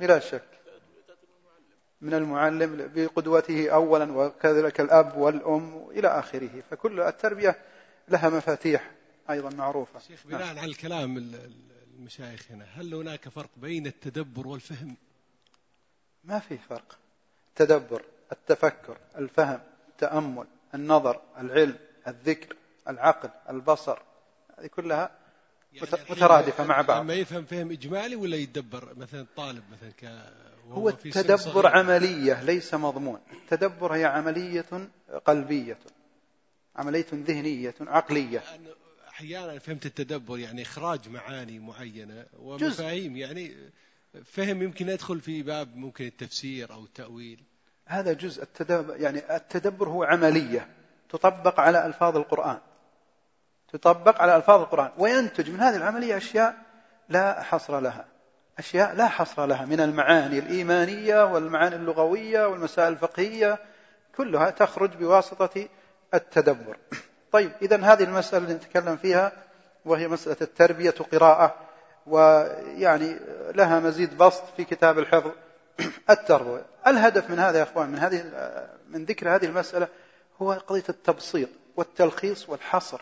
[0.00, 0.42] بلا شك.
[2.00, 6.62] من المعلم بقدوته أولا وكذلك الأب والأم إلى آخره.
[6.70, 7.56] فكل التربية
[8.08, 8.90] لها مفاتيح.
[9.30, 9.98] أيضا معروفة.
[9.98, 11.52] شيخ بناء على الكلام ال- ال-
[11.98, 14.96] المشايخ هنا هل هناك فرق بين التدبر والفهم؟
[16.24, 16.98] ما في فرق.
[17.48, 21.76] التدبر التفكر الفهم التأمل النظر العلم
[22.08, 22.56] الذكر
[22.88, 23.98] العقل البصر
[24.58, 25.10] هذه كلها
[25.74, 27.02] الحين مترادفة مع بعض.
[27.02, 30.04] لما يفهم فهم إجمالي ولا يتدبر مثلا الطالب مثلا ك
[30.68, 33.20] هو التدبر؟ عملية ليس مضمون.
[33.32, 34.88] التدبر هي عملية
[35.24, 35.78] قلبية
[36.76, 38.42] عملية ذهنية عقلية.
[39.14, 43.54] لأن أحيانا فهمت التدبر يعني إخراج معاني معينة ومفاهيم يعني
[44.24, 47.42] فهم يمكن يدخل في باب ممكن التفسير أو التأويل.
[47.86, 50.68] هذا جزء التدبر يعني التدبر هو عملية
[51.08, 52.58] تطبق على ألفاظ القرآن.
[53.72, 54.90] تطبق على ألفاظ القرآن.
[54.98, 56.56] وينتج من هذه العملية أشياء
[57.08, 58.04] لا حصر لها.
[58.58, 59.64] أشياء لا حصر لها.
[59.64, 63.58] من المعاني الإيمانية والمعاني اللغوية والمسائل الفقهية
[64.16, 65.68] كلها تخرج بواسطة
[66.14, 66.78] التدبر.
[67.34, 69.32] طيب إذا هذه المسألة اللي نتكلم فيها
[69.84, 71.54] وهي مسألة التربية قراءة
[72.06, 73.16] ويعني
[73.54, 75.30] لها مزيد بسط في كتاب الحفظ
[76.10, 76.60] التربوي.
[76.86, 78.24] الهدف من هذا يا إخوان من هذه
[78.88, 79.88] من ذكر هذه المسألة
[80.42, 83.00] هو قضية التبسيط والتلخيص والحصر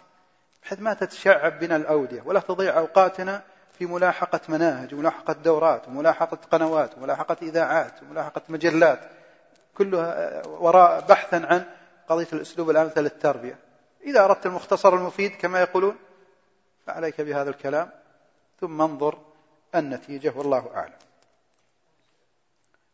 [0.62, 3.42] بحيث ما تتشعب بنا الأودية ولا تضيع أوقاتنا
[3.79, 9.01] في ملاحقة مناهج وملاحقة دورات وملاحقة قنوات وملاحقة إذاعات وملاحقة مجلات
[9.77, 11.64] كلها وراء بحثا عن
[12.09, 13.72] قضية الأسلوب الأمثل للتربية.
[14.03, 15.99] إذا أردت المختصر المفيد كما يقولون
[16.87, 17.91] فعليك بهذا الكلام
[18.61, 19.19] ثم انظر
[19.75, 20.99] النتيجة والله أعلم.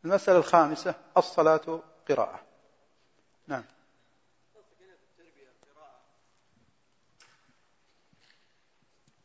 [0.04, 2.40] المسألة الخامسة الصلاة قراءة.
[3.46, 3.64] نعم.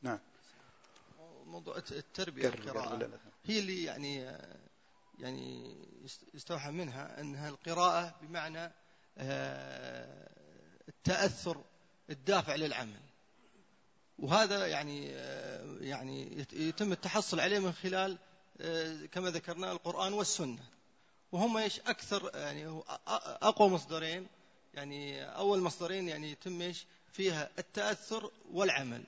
[0.02, 0.20] نعم.
[1.46, 3.10] موضوع التربية القراءة.
[3.46, 4.38] هي اللي يعني
[5.20, 8.72] يعني يست- يستوحى منها أنها القراءة بمعنى
[9.18, 10.30] آه،
[10.90, 11.64] التأثر
[12.10, 13.00] الدافع للعمل.
[14.20, 15.06] وهذا يعني
[15.82, 18.18] يعني يت- يتم التحصل عليه من خلال
[19.12, 20.60] كما ذكرنا القرآن والسنة.
[21.32, 22.82] وهم إيش؟ أكثر يعني
[23.42, 24.28] أقوى مصدرين
[24.74, 29.04] يعني أول مصدرين يعني يتم إيش؟ فيها التأثر والعمل.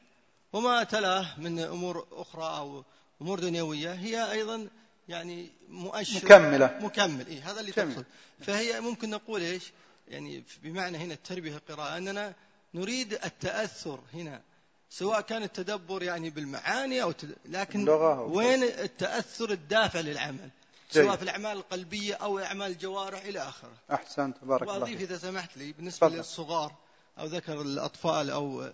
[0.53, 2.83] وما تلاه من أمور أخرى أو
[3.21, 4.67] أمور دنيوية هي أيضا
[5.09, 6.79] يعني مؤشر مكملة.
[6.81, 7.71] مكمل إيه هذا اللي.
[7.71, 8.05] تقصد.
[8.39, 9.71] فهي ممكن نقول إيش؟
[10.07, 12.33] يعني بمعنى هنا التربية القراءة أننا
[12.75, 14.41] نريد التأثر هنا
[14.89, 17.35] سواء كان التدبر يعني بالمعاني أو تد...
[17.45, 20.49] لكن وين التأثر الدافع للعمل؟
[20.91, 21.15] سواء.
[21.15, 23.73] في الأعمال القلبية أو أعمال الجوارح إلى آخره.
[23.91, 24.37] أحسنت.
[24.43, 26.17] بارك الله وأضيف إذا سمحت لي بالنسبة تفضل.
[26.17, 26.75] للصغار
[27.19, 28.71] أو ذكر الأطفال أو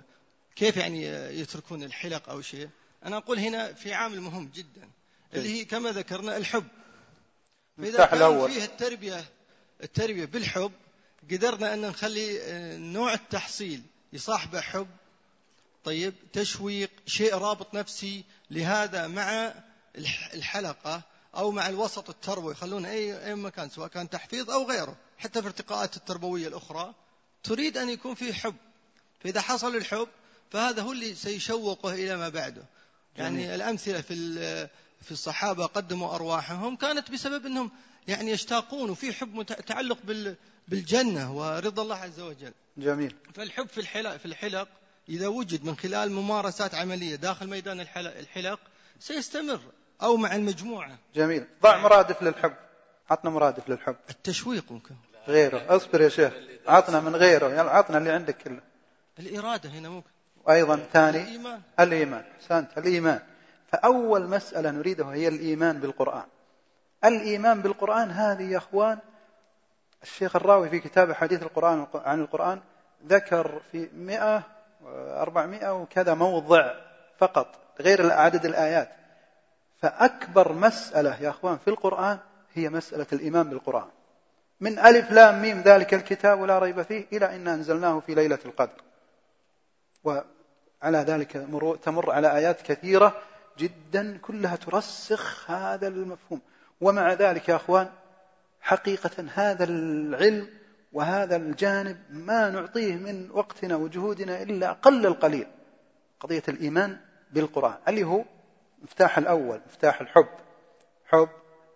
[0.55, 1.05] كيف يعني
[1.39, 2.69] يتركون الحلق أو شيء
[3.05, 4.89] أنا أقول هنا في عامل مهم جدا
[5.33, 6.67] اللي هي كما ذكرنا الحب.
[7.77, 8.51] فإذا كان الأول.
[8.51, 9.25] فيه التربية
[9.83, 10.71] التربية بالحب
[11.31, 12.39] قدرنا أن نخلي
[12.77, 13.81] نوع التحصيل
[14.13, 14.87] يصاحبه حب
[15.83, 19.53] طيب تشويق شيء رابط نفسي لهذا مع
[19.97, 21.01] الح- الحلقة
[21.35, 24.95] أو مع الوسط التربوي يخلون أي أي مكان سواء كان تحفيظ أو غيره.
[25.17, 26.93] حتى في الارتقاءات التربوية الأخرى
[27.43, 28.55] تريد أن يكون فيه حب.
[29.23, 30.07] فإذا حصل الحب
[30.51, 32.63] فهذا هو اللي سيشوقه إلى ما بعده.
[33.17, 34.13] يعني الأمثلة في
[35.01, 37.71] في الصحابة قدموا أرواحهم كانت بسبب أنهم
[38.07, 40.35] يعني يشتاقون وفي حب متعلق بال
[40.67, 42.53] بالجنة ورضا الله عز وجل.
[42.77, 43.15] جميل.
[43.33, 44.67] فالحب في الحلق في الحلق
[45.09, 48.59] إذا وجد من خلال ممارسات عملية داخل ميدان الحلق, الحلق
[48.99, 49.59] سيستمر
[50.01, 50.97] أو مع المجموعة.
[51.15, 51.45] جميل.
[51.61, 52.53] ضع مرادف للحب.
[53.09, 53.95] عطنا مرادف للحب.
[54.09, 54.95] التشويق ممكن.
[55.27, 55.75] غيره.
[55.75, 56.33] اصبر يا شيخ.
[56.67, 57.49] عطنا من غيره.
[57.49, 58.61] يلا عطنا اللي عندك كله.
[59.19, 60.09] الإرادة هنا ممكن.
[60.43, 61.21] وأيضا ثاني.
[61.21, 61.61] الإيمان.
[61.79, 62.23] الإيمان.
[62.41, 62.77] أحسنت.
[62.77, 63.21] الإيمان.
[63.71, 66.25] فأول مسألة نريدها هي الإيمان بالقرآن.
[67.05, 68.99] الإيمان بالقرآن هذه يا أخوان
[70.03, 72.61] الشيخ الراوي في كتاب حديث القرآن عن القرآن
[73.07, 74.43] ذكر في مئة
[75.17, 76.73] أربعمائة وكذا موضع
[77.17, 77.47] فقط
[77.79, 78.89] غير عدد الآيات.
[79.81, 82.17] فأكبر مسألة يا أخوان في القرآن
[82.53, 83.87] هي مسألة الإيمان بالقرآن.
[84.59, 88.81] من ألف لام ميم ذلك الكتاب لا ريب فيه إلى أن أنزلناه في ليلة القدر.
[90.03, 91.31] وعلى ذلك
[91.83, 93.21] تمر على آيات كثيرة
[93.61, 96.41] جدا كلها ترسخ هذا المفهوم.
[96.81, 97.89] ومع ذلك يا أخوان
[98.61, 100.47] حقيقة هذا العلم
[100.93, 105.47] وهذا الجانب ما نعطيه من وقتنا وجهودنا إلا أقل القليل.
[106.19, 106.97] قضية الإيمان
[107.31, 108.23] بالقرآن اللي هو
[108.81, 110.27] مفتاح الأول مفتاح الحب
[111.05, 111.29] حب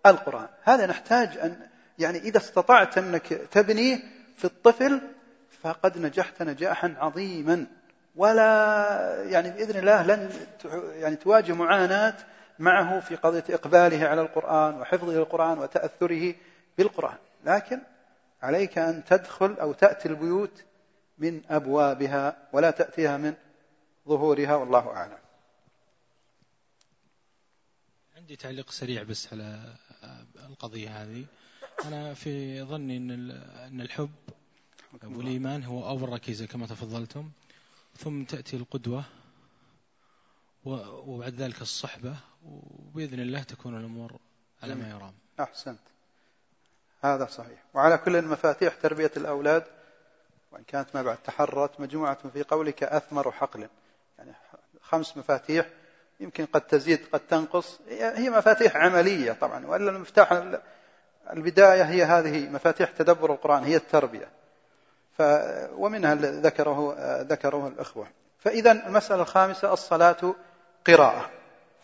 [0.05, 0.47] القرآن.
[0.63, 1.67] هذا نحتاج أن
[1.99, 3.99] يعني إذا استطعت أنك تبنيه
[4.37, 5.01] في الطفل
[5.61, 7.67] فقد نجحت نجاحا عظيما.
[8.15, 10.29] ولا يعني بإذن الله لن
[10.95, 12.15] يعني تواجه معاناة
[12.59, 16.35] معه في قضية إقباله على القرآن وحفظه للقرآن وتأثره
[16.77, 17.17] بالقرآن.
[17.45, 17.81] لكن
[18.41, 20.63] عليك أن تدخل أو تأتي البيوت
[21.17, 23.33] من أبوابها ولا تأتيها من
[24.07, 25.17] ظهورها والله أعلم.
[28.17, 29.59] عندي تعليق سريع بس على
[30.49, 31.25] القضية هذه.
[31.85, 33.31] أنا في ظني أن
[33.67, 34.11] أن الحب
[35.03, 37.29] والإيمان هو أول ركيزة كما تفضلتم.
[37.97, 39.03] ثم تأتي القدوة
[40.65, 44.19] وبعد ذلك الصحبة وبإذن الله تكون الأمور
[44.63, 45.13] على ما يرام.
[45.39, 45.79] أحسنت.
[47.03, 47.63] هذا صحيح.
[47.73, 49.63] وعلى كل مفاتيح تربية الأولاد
[50.51, 53.69] وإن كانت ما بعد تحرت مجموعة في قولك أثمر حقل.
[54.17, 54.33] يعني
[54.81, 55.69] خمس مفاتيح
[56.19, 57.79] يمكن قد تزيد قد تنقص.
[57.89, 60.43] هي مفاتيح عملية طبعا وإلا المفتاح
[61.31, 64.31] البداية هي هذه مفاتيح تدبر القرآن هي التربية.
[65.17, 65.21] ف
[65.77, 68.07] ومنها ذكره ذكره الأخوة.
[68.39, 70.35] فإذا المسألة الخامسة الصلاة
[70.87, 71.29] قراءة.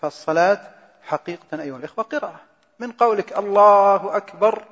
[0.02, 0.60] فالصلاة
[1.02, 2.40] حقيقة أيها الإخوة قراءة.
[2.80, 4.64] من قولك الله أكبر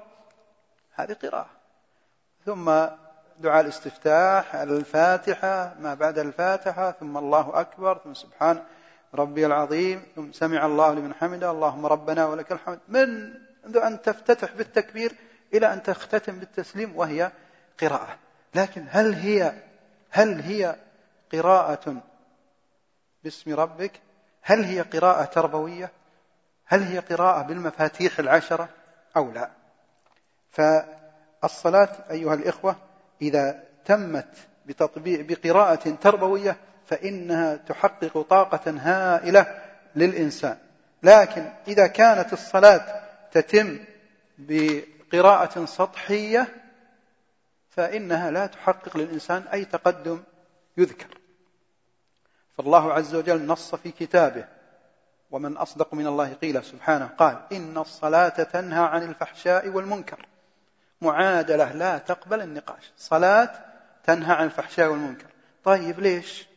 [0.96, 1.50] هذه قراءة.
[2.46, 2.66] ثم
[3.40, 8.64] دعاء الاستفتاح الفاتحة ما بعد الفاتحة ثم الله أكبر ثم سبحان
[9.16, 12.80] ربي العظيم ثم سمع الله لمن حمده اللهم ربنا ولك الحمد.
[12.88, 13.34] من
[13.66, 15.16] منذ أن تفتتح بالتكبير
[15.54, 17.32] إلى أن تختتم بالتسليم وهي
[17.82, 18.18] قراءة.
[18.56, 19.54] لكن هل هي
[20.10, 20.76] هل هي
[21.34, 22.04] قراءة
[23.24, 23.92] باسم ربك؟
[24.42, 25.92] هل هي قراءة تربوية؟
[26.66, 28.70] هل هي قراءة بالمفاتيح العشرة
[29.18, 29.50] أو لا؟
[30.52, 32.76] فالصلاة أيها الإخوة
[33.22, 34.34] إذا تمت
[34.66, 39.62] بتطبيق بقراءة تربوية فإنها تحقق طاقة هائلة
[39.96, 40.58] للإنسان.
[41.04, 43.80] لكن إذا كانت الصلاة تتم
[44.38, 46.48] بقراءة سطحية
[47.80, 50.24] فإنها لا تحقق للإنسان أي تقدم
[50.78, 51.18] يذكر.
[52.58, 54.46] فالله عز وجل نص في كتابه
[55.32, 60.26] ومن أصدق من الله قيل سبحانه قال إن الصلاة تنهى عن الفحشاء والمنكر.
[61.02, 62.92] معادلة لا تقبل النقاش.
[62.98, 63.66] صلاة
[64.04, 65.28] تنهى عن الفحشاء والمنكر.
[65.64, 66.48] طيب ليش؟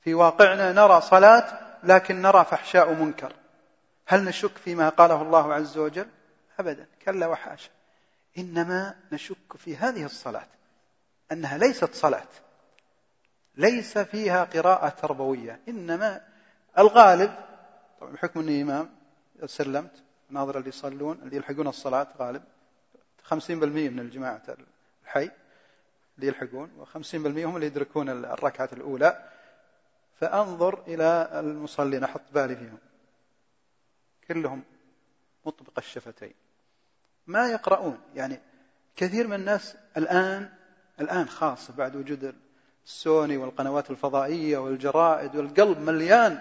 [0.00, 3.32] في واقعنا نرى صلاة لكن نرى فحشاء ومنكر.
[4.06, 6.06] هل نشك فيما قاله الله عز وجل؟
[6.60, 6.86] أبدا.
[7.04, 7.70] كلا وحاشا.
[8.38, 10.46] إنما نشك في هذه الصلاة
[11.32, 12.28] أنها ليست صلاة
[13.54, 16.20] ليس فيها قراءة تربوية إنما
[16.78, 17.34] الغالب
[18.00, 18.90] طبعا بحكم أني إمام
[19.46, 22.42] سلمت ناظر اللي يصلون اللي يلحقون الصلاة غالب
[23.30, 24.42] 50% من الجماعة
[25.04, 25.30] الحي
[26.16, 29.30] اللي يلحقون و50% هم اللي يدركون الركعة الأولى.
[30.20, 32.78] فأنظر إلى المصلين أحط بالي فيهم.
[34.28, 34.62] كلهم
[35.46, 36.34] مطبق الشفتين.
[37.26, 37.98] ما يقرؤون.
[38.14, 38.40] يعني
[38.96, 40.48] كثير من الناس الآن
[41.00, 42.34] الآن خاصة بعد وجود
[42.84, 46.38] السوني والقنوات الفضائية والجرائد والقلب مليان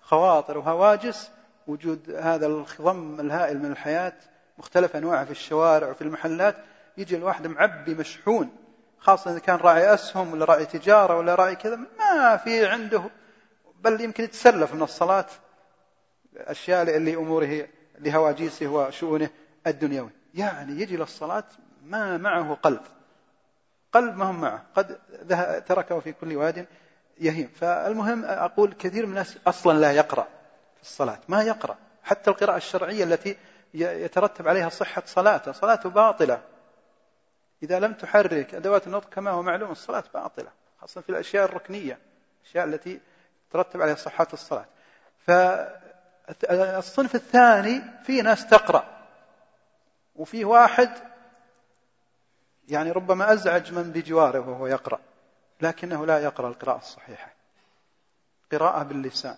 [0.00, 1.30] خواطر وهواجس
[1.66, 4.12] وجود هذا الخضم الهائل من الحياة
[4.58, 6.56] مختلف أنواعها في الشوارع وفي المحلات
[6.96, 8.50] يجي الواحد معبي مشحون
[8.98, 13.02] خاصة إذا كان راعي أسهم ولا راعي تجارة ولا راعي كذا ما في عنده
[13.80, 15.26] بل يمكن يتسلف من الصلاة
[16.36, 19.30] أشياء لأموره لهواجيسه وشؤونه
[19.66, 20.10] الدنيوي.
[20.36, 21.44] يعني يجي للصلاة
[21.82, 22.80] ما معه قلب.
[23.92, 24.62] قلب ما هم معه.
[24.74, 24.98] قد
[25.68, 26.66] تركه في كل واد
[27.18, 27.48] يهيم.
[27.48, 30.28] فالمهم أقول كثير من الناس أصلا لا يقرأ
[30.76, 31.18] في الصلاة.
[31.28, 31.76] ما يقرأ.
[32.02, 33.36] حتى القراءة الشرعية التي
[33.74, 35.52] يترتب عليها صحة صلاته.
[35.52, 36.42] صلاته باطلة.
[37.62, 40.50] إذا لم تحرك أدوات النطق كما هو معلوم الصلاة باطلة.
[40.80, 41.98] خاصة في الأشياء الركنية.
[42.42, 43.00] الأشياء التي
[43.50, 44.66] ترتب عليها صحة الصلاة.
[45.26, 48.95] فالصنف الثاني في ناس تقرأ.
[50.16, 50.90] وفي واحد
[52.68, 55.00] يعني ربما أزعج من بجواره وهو يقرأ
[55.60, 57.32] لكنه لا يقرأ القراءة الصحيحة.
[58.52, 59.36] قراءة باللسان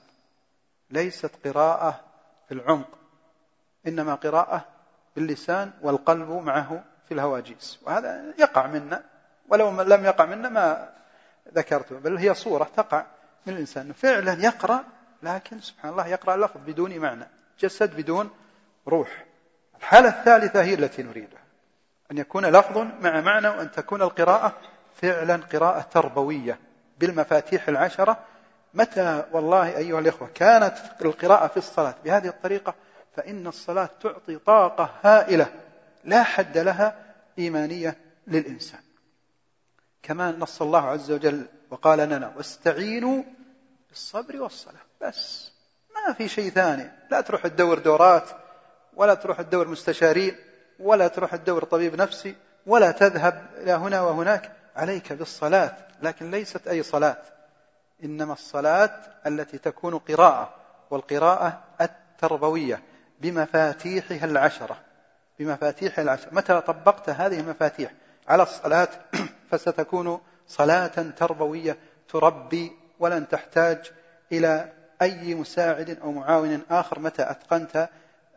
[0.90, 2.00] ليست قراءة
[2.48, 2.98] في العمق
[3.86, 4.64] إنما قراءة
[5.16, 7.78] باللسان والقلب معه في الهواجيس.
[7.82, 9.04] وهذا يقع منا
[9.48, 10.94] ولو لم يقع منا ما
[11.54, 13.06] ذكرته بل هي صورة تقع
[13.46, 13.92] من الإنسان.
[13.92, 14.84] فعلا يقرأ
[15.22, 17.28] لكن سبحان الله يقرأ لفظ بدون معنى
[17.60, 18.30] جسد بدون
[18.88, 19.27] روح.
[19.78, 21.40] الحالة الثالثة هي التي نريدها.
[22.12, 24.56] أن يكون لفظ مع معنى وأن تكون القراءة
[25.02, 26.58] فعلا قراءة تربوية
[26.98, 28.18] بالمفاتيح العشرة.
[28.74, 32.74] متى والله أيها الإخوة كانت القراءة في الصلاة بهذه الطريقة
[33.16, 35.46] فإن الصلاة تعطي طاقة هائلة
[36.04, 36.96] لا حد لها
[37.38, 38.80] إيمانية للإنسان.
[40.02, 43.22] كما نص الله عز وجل وقال لنا واستعينوا
[43.88, 44.80] بالصبر والصلاة.
[45.00, 45.52] بس
[45.94, 46.90] ما في شيء ثاني.
[47.10, 48.30] لا تروح تدور دورات
[48.98, 50.36] ولا تروح تدور مستشارين
[50.80, 52.34] ولا تروح تدور طبيب نفسي
[52.66, 54.52] ولا تذهب إلى هنا وهناك.
[54.76, 57.16] عليك بالصلاة لكن ليست أي صلاة.
[58.04, 60.54] إنما الصلاة التي تكون قراءة
[60.90, 62.82] والقراءة التربوية
[63.20, 64.76] بمفاتيحها العشرة.
[65.38, 66.34] بمفاتيح العشرة.
[66.34, 67.92] متى طبقت هذه المفاتيح؟
[68.28, 68.88] على الصلاة
[69.50, 71.76] فستكون صلاة تربوية
[72.08, 73.92] تربي ولن تحتاج
[74.32, 76.98] إلى أي مساعد أو معاون آخر.
[76.98, 77.88] متى أتقنت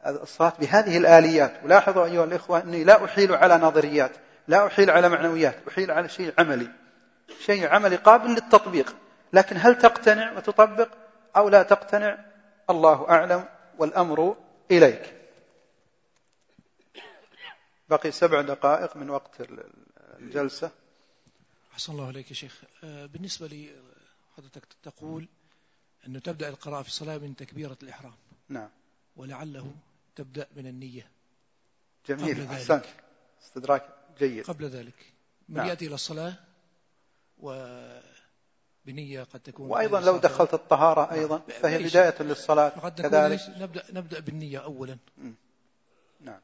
[0.06, 1.64] الصلاة بهذه الآليات.
[1.64, 4.12] ولاحظوا أيها الإخوة أني لا أحيل على نظريات
[4.48, 6.72] لا أحيل على معنويات أحيل على شيء عملي.
[7.46, 8.96] شيء عملي قابل للتطبيق.
[9.34, 10.90] لكن هل تقتنع وتطبق
[11.36, 12.26] أو لا تقتنع؟
[12.70, 13.46] الله أعلم
[13.78, 14.38] والأمر
[14.72, 15.16] إليك.
[17.90, 19.32] بقي سبع دقائق من وقت
[20.20, 20.72] الجلسة.
[21.74, 22.62] أحسن الله عليك يا شيخ.
[22.84, 23.70] آه، بالنسبة لي
[24.38, 25.28] حضرتك تقول
[26.08, 28.14] أنه تبدأ القراءة في الصلاة من تكبيرة الإحرام.
[28.50, 28.70] نعم.
[29.16, 29.72] ولعله
[30.16, 31.12] تبدأ من النية
[32.08, 32.86] جميل أحسنت.
[33.44, 33.84] استدراك
[34.20, 34.46] جيد.
[34.46, 35.14] قبل ذلك.
[35.50, 35.68] من نعم.
[35.68, 36.34] يأتي إلى الصلاة
[37.38, 41.20] وبنية قد تكون وأيضا لو دخلت الطهارة نعم.
[41.20, 43.40] أيضا فهي بداية للصلاة كذلك.
[43.58, 44.98] نبدأ, نبدأ بالنية أولا.
[46.22, 46.40] نعم.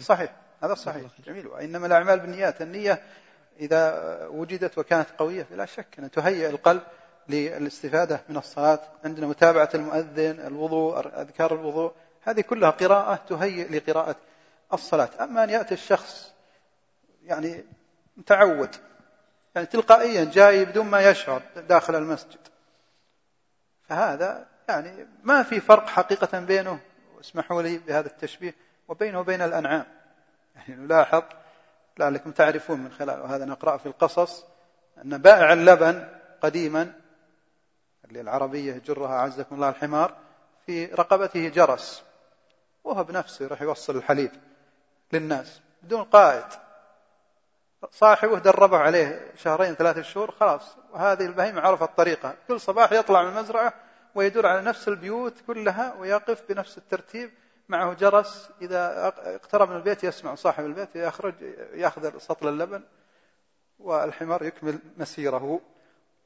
[0.00, 0.36] صحيح.
[0.62, 1.10] هذا صحيح.
[1.26, 1.46] جميل.
[1.46, 3.02] وإنما الأعمال بالنيات النية
[3.60, 6.82] إذا وجدت وكانت قوية فلا شك أن تهيئ القلب
[7.28, 8.80] للاستفادة من الصلاة.
[9.04, 11.92] عندنا متابعة المؤذن الوضوء أذكار الوضوء.
[12.22, 14.16] هذه كلها قراءة تهيئ لقراءة
[14.72, 15.10] الصلاة.
[15.20, 16.32] أما أن يأتي الشخص
[17.24, 17.64] يعني
[18.16, 18.76] متعود
[19.54, 22.48] يعني تلقائيا جاي بدون ما يشعر داخل المسجد
[23.88, 26.80] فهذا يعني ما في فرق حقيقة بينه
[27.20, 28.54] اسمحوا لي بهذا التشبيه
[28.88, 29.86] وبينه وبين الأنعام.
[30.56, 31.22] يعني نلاحظ
[31.98, 34.44] لعلكم تعرفون من خلال وهذا نقرأ في القصص
[35.04, 36.08] أن بائع اللبن
[36.42, 36.92] قديما
[38.04, 40.16] اللي العربية يجرها أعزكم الله الحمار
[40.66, 42.02] في رقبته جرس.
[42.88, 44.30] وهو بنفسه يروح يوصل الحليب
[45.12, 46.44] للناس بدون قائد.
[47.90, 50.76] صاحبه دربه عليه شهرين ثلاثة شهور خلاص.
[50.92, 52.34] وهذه البهيمة عرفت الطريقة.
[52.48, 53.74] كل صباح يطلع من المزرعة
[54.14, 57.30] ويدور على نفس البيوت كلها ويقف بنفس الترتيب.
[57.68, 58.50] معه جرس.
[58.62, 61.34] إذا اقترب من البيت يسمع صاحب البيت يخرج
[61.74, 62.82] يأخذ سطل اللبن
[63.78, 65.60] والحمار يكمل مسيره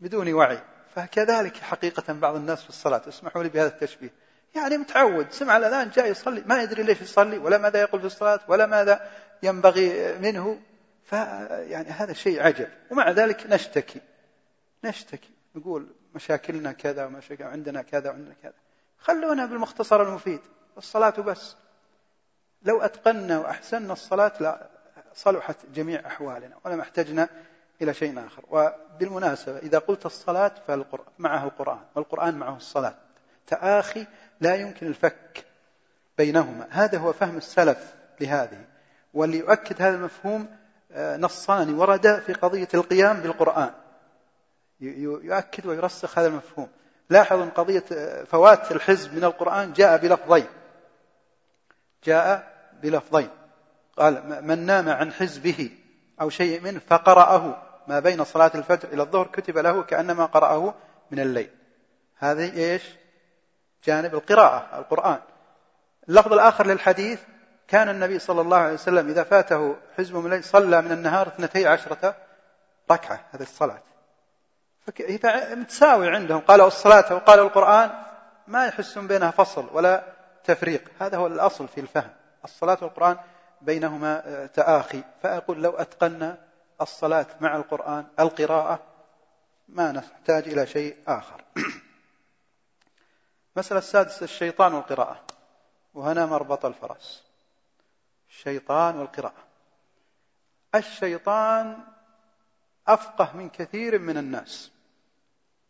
[0.01, 0.63] بدون وعي.
[0.95, 3.03] فكذلك حقيقة بعض الناس في الصلاة.
[3.09, 4.22] اسمحوا لي بهذا التشبيه.
[4.55, 5.31] يعني متعود.
[5.31, 6.43] سمع الأذان جاي يصلي.
[6.47, 9.11] ما يدري ليش يصلي ولا ماذا يقول في الصلاة ولا ماذا
[9.43, 10.61] ينبغي منه.
[11.05, 12.69] فيعني هذا شيء عجب.
[12.91, 14.01] ومع ذلك نشتكي.
[14.85, 15.31] نشتكي.
[15.55, 18.55] نقول مشاكلنا كذا ومشاكل عندنا كذا وعندنا كذا.
[18.99, 20.41] خلونا بالمختصر المفيد.
[20.79, 21.57] الصلاة بس.
[22.63, 24.69] لو أتقنا وأحسننا الصلاة لا
[25.15, 27.29] صلحت جميع أحوالنا ولما احتجنا
[27.83, 28.45] إلى شيء آخر.
[28.51, 32.95] وبالمناسبة إذا قلت الصلاة فالقرآن معه القرآن والقرآن معه الصلاة.
[33.47, 34.07] تآخي
[34.43, 35.45] لا يمكن الفك
[36.19, 36.67] بينهما.
[36.71, 38.65] هذا هو فهم السلف لهذه.
[39.15, 40.57] وليؤكد هذا المفهوم
[40.93, 43.71] آه، نصان وردا في قضية القيام بالقرآن.
[44.81, 46.69] يؤكد ويرسخ هذا المفهوم.
[47.11, 50.47] لاحظوا أن قضية آه، فوات الحزب من القرآن جاء بلفظين.
[52.05, 53.29] جاء بلفظين.
[53.97, 55.71] قال من نام عن حزبه
[56.21, 60.75] أو شيء منه فقرأه ما بين صلاة الفجر إلى الظهر كتب له كأنما قرأه
[61.11, 61.51] من الليل.
[62.19, 62.83] هذه إيش؟
[63.85, 65.19] جانب القراءة القرآن.
[66.09, 67.21] اللفظ الآخر للحديث
[67.69, 71.67] كان النبي صلى الله عليه وسلم إذا فاته حزب من الليل صلى من النهار اثنتي
[71.67, 72.17] عشرة
[72.91, 73.83] ركعة هذه الصلاة.
[75.55, 76.41] متساوي عندهم.
[76.41, 77.91] قالوا الصلاة وقالوا القرآن
[78.47, 80.05] ما يحسون بينها فصل ولا
[80.45, 80.91] تفريق.
[81.01, 82.11] هذا هو الأصل في الفهم.
[82.45, 83.17] الصلاة والقرآن
[83.61, 85.03] بينهما آه، تآخي.
[85.23, 86.39] فأقول لو أتقنا
[86.81, 88.81] الصلاة مع القرآن القراءة
[89.69, 91.45] ما نحتاج إلى شيء آخر.
[93.57, 95.25] مسألة السادسة الشيطان والقراءة.
[95.95, 97.23] وهنا مربط الفرس.
[98.29, 99.45] الشيطان والقراءة.
[100.75, 101.79] الشيطان
[102.89, 104.71] أفقه من كثير من الناس.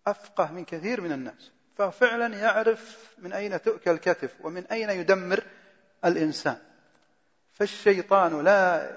[0.06, 1.50] أفقه من كثير من الناس.
[1.76, 5.44] ففعلا يعرف من أين تؤكل الكتف ومن أين يدمر
[6.04, 6.58] الإنسان.
[7.52, 8.90] فالشيطان لا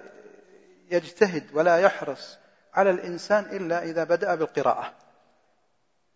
[0.91, 2.37] يجتهد ولا يحرص
[2.73, 4.93] على الإنسان إلا إذا بدأ بالقراءة.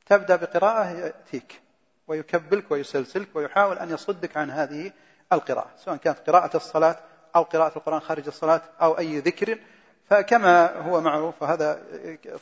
[0.06, 1.62] تبدأ بقراءة يأتيك.
[2.10, 4.92] ويكبلك ويسلسلك ويحاول أن يصدك عن هذه
[5.34, 7.00] القراءة سواء كانت قراءة الصلاة
[7.36, 9.60] أو قراءة القرآن خارج الصلاة أو أي ذكر.
[10.10, 11.82] فكما هو معروف وهذا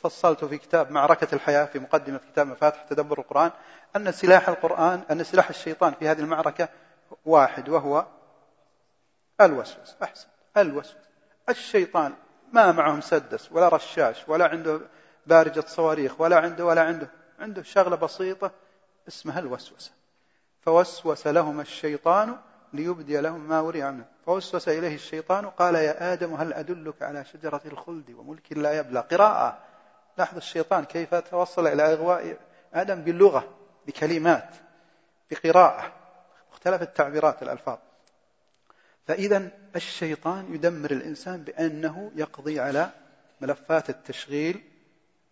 [0.03, 3.51] فصلت في كتاب معركة الحياة في مقدمة كتاب مفاتح تدبر القرآن
[3.95, 6.69] أن سلاح القرآن أن سلاح الشيطان في هذه المعركة
[7.25, 8.05] واحد وهو
[9.41, 10.95] الوسوس أحسن الوسوس.
[11.49, 12.13] الشيطان
[12.53, 14.81] ما معه مسدس ولا رشاش ولا عنده
[15.25, 17.09] بارجة صواريخ ولا عنده ولا عنده
[17.39, 18.51] عنده شغلة بسيطة
[19.07, 19.91] اسمها الوسوسة.
[20.61, 22.37] فوسوس لهما الشيطان
[22.73, 24.05] ليبدي لهم ما وري عنه.
[24.25, 29.59] فوسوس إليه الشيطان قال يا آدم هل أدلك على شجرة الخلد وملك لا يبلى؟ قراءة.
[30.17, 32.37] لاحظ الشيطان كيف توصل إلى إغواء
[32.73, 34.49] آدم باللغة بكلمات
[35.31, 35.93] بقراءة.
[36.51, 37.77] مختلف التعبيرات الألفاظ.
[39.07, 42.89] فإذا الشيطان يدمر الإنسان بأنه يقضي على
[43.41, 44.63] ملفات التشغيل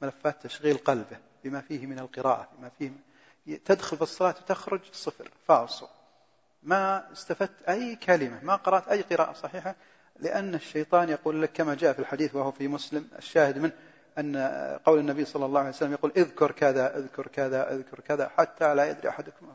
[0.02, 2.92] ملفات تشغيل قلبه بما فيه من القراءة بما فيه
[3.66, 5.88] تدخل في الصلاة وتخرج صفر فاصل
[6.64, 9.76] ما استفدت أي كلمة ما قرأت أي قراءة صحيحة
[10.20, 13.74] لأن الشيطان يقول لك كما جاء في الحديث وهو في مسلم الشاهد منه
[14.18, 14.38] أن
[14.86, 18.90] قول النبي صلى الله عليه وسلم يقول اذكر كذا اذكر كذا اذكر كذا حتى لا
[18.90, 19.54] يدري أحدكم.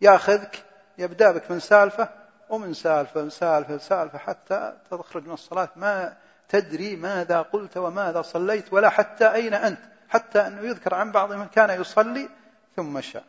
[0.00, 0.64] ياخذك
[0.98, 2.08] يبدأ بك من سالفة
[2.48, 5.68] ومن سالفة من سالفة سالفة حتى تخرج من الصلاة.
[5.76, 6.16] ما
[6.48, 11.46] تدري ماذا قلت وماذا صليت ولا حتى أين أنت حتى أنه يذكر عن بعض من
[11.46, 12.28] كان يصلي
[12.76, 13.24] ثم شاء.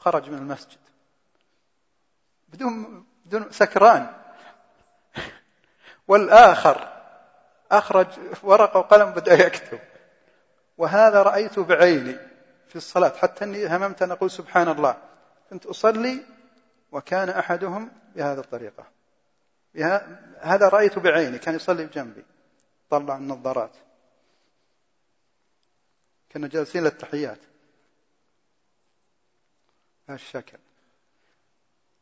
[0.00, 0.78] خرج من المسجد.
[2.48, 4.14] بدون بدون سكران.
[6.08, 7.02] والآخر
[7.70, 8.06] أخرج
[8.42, 9.80] ورقة وقلم بدأ يكتب.
[10.78, 12.16] وهذا رأيته بعيني
[12.68, 13.16] في الصلاة.
[13.16, 14.96] حتى أني هممت أن أقول سبحان الله.
[15.50, 16.24] كنت أصلي
[16.92, 18.86] وكان أحدهم بهذه الطريقة.
[20.40, 21.38] هذا رأيته بعيني.
[21.38, 22.24] كان يصلي بجنبي.
[22.90, 23.76] طلع النظارات.
[26.32, 27.38] كنا جالسين للتحيات.
[30.10, 30.58] هالشكل.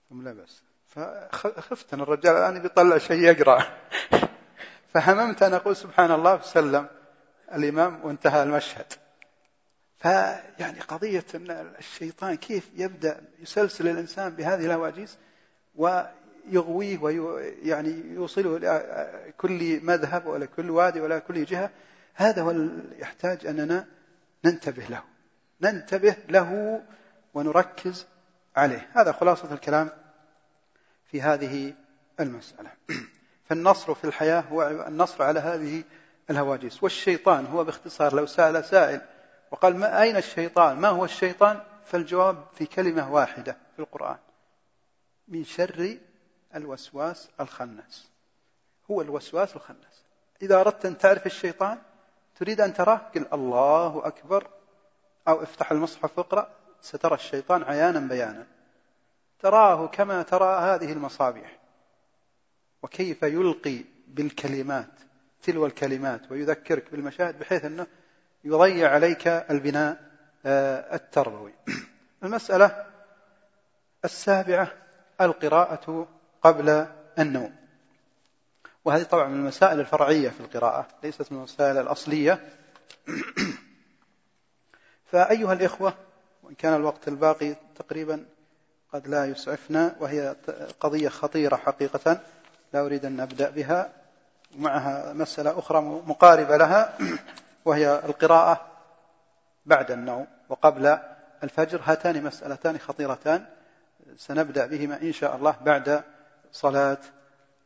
[0.08, 3.66] ثم لبس فخفت أن الرجال الآن بيطلع شيء يقرأ.
[4.94, 6.88] فهممت أن أقول سبحان الله وسلم.
[7.54, 8.92] الإمام وانتهى المشهد.
[9.98, 15.18] فيعني قضية أن الشيطان كيف يبدأ يسلسل الإنسان بهذه الهواجيس
[15.74, 21.70] ويغويه ويعني يوصله إلى كل مذهب ولا كل وادي ولا كل جهة.
[22.14, 22.54] هذا هو
[22.98, 23.86] يحتاج أننا
[24.44, 25.02] ننتبه له.
[25.60, 26.82] ننتبه له
[27.34, 28.06] ونركز
[28.56, 28.90] عليه.
[28.92, 29.90] هذا خلاصة الكلام
[31.10, 31.74] في هذه
[32.20, 32.70] المسألة.
[33.48, 35.84] فالنصر في الحياة هو النصر على هذه
[36.30, 36.82] الهواجس.
[36.82, 39.00] والشيطان هو باختصار لو سأل سائل
[39.50, 44.18] وقال ما أين الشيطان؟ ما هو الشيطان؟ فالجواب في كلمة واحدة في القرآن.
[45.28, 45.98] من شر
[46.54, 48.08] الوسواس الخناس.
[48.90, 50.04] هو الوسواس الخناس.
[50.42, 51.78] إذا أردت أن تعرف الشيطان
[52.36, 54.46] تريد أن تراه قل الله أكبر
[55.28, 56.57] أو افتح المصحف واقرأ.
[56.82, 58.46] سترى الشيطان عيانا بيانا.
[59.40, 61.58] تراه كما ترى هذه المصابيح.
[62.82, 64.90] وكيف يلقي بالكلمات
[65.42, 67.86] تلو الكلمات ويذكرك بالمشاهد بحيث أنه
[68.44, 70.08] يضيع عليك البناء
[70.46, 71.52] آه، التربوي.
[72.24, 72.86] المسألة
[74.04, 74.72] السابعة
[75.20, 76.08] القراءة
[76.42, 76.86] قبل
[77.18, 77.56] النوم.
[78.84, 82.48] وهذه طبعا من المسائل الفرعية في القراءة ليست من المسائل الأصلية.
[85.12, 85.94] فأيها الإخوة
[86.48, 88.24] وإن كان الوقت الباقي تقريبا
[88.92, 90.36] قد لا يسعفنا وهي
[90.80, 92.20] قضية خطيرة حقيقة
[92.72, 93.92] لا أريد أن نبدأ بها.
[94.56, 96.98] معها مسألة أخرى مقاربة لها
[97.64, 98.66] وهي القراءة
[99.66, 100.98] بعد النوم وقبل
[101.42, 101.80] الفجر.
[101.84, 103.46] هاتان مسألتان خطيرتان
[104.16, 106.02] سنبدأ بهما إن شاء الله بعد
[106.52, 106.98] صلاة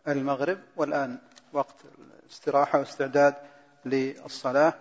[0.09, 0.59] المغرب.
[0.77, 1.19] والآن
[1.53, 1.77] وقت
[2.25, 3.35] الاستراحة واستعداد
[3.85, 4.75] للصلاة.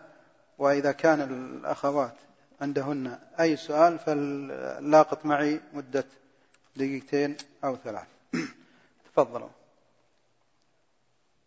[0.57, 2.15] وإذا كان الأخوات
[2.61, 6.05] عندهن أي سؤال فلاقط معي مدة
[6.75, 8.07] دقيقتين أو ثلاث.
[9.05, 9.49] تفضلوا.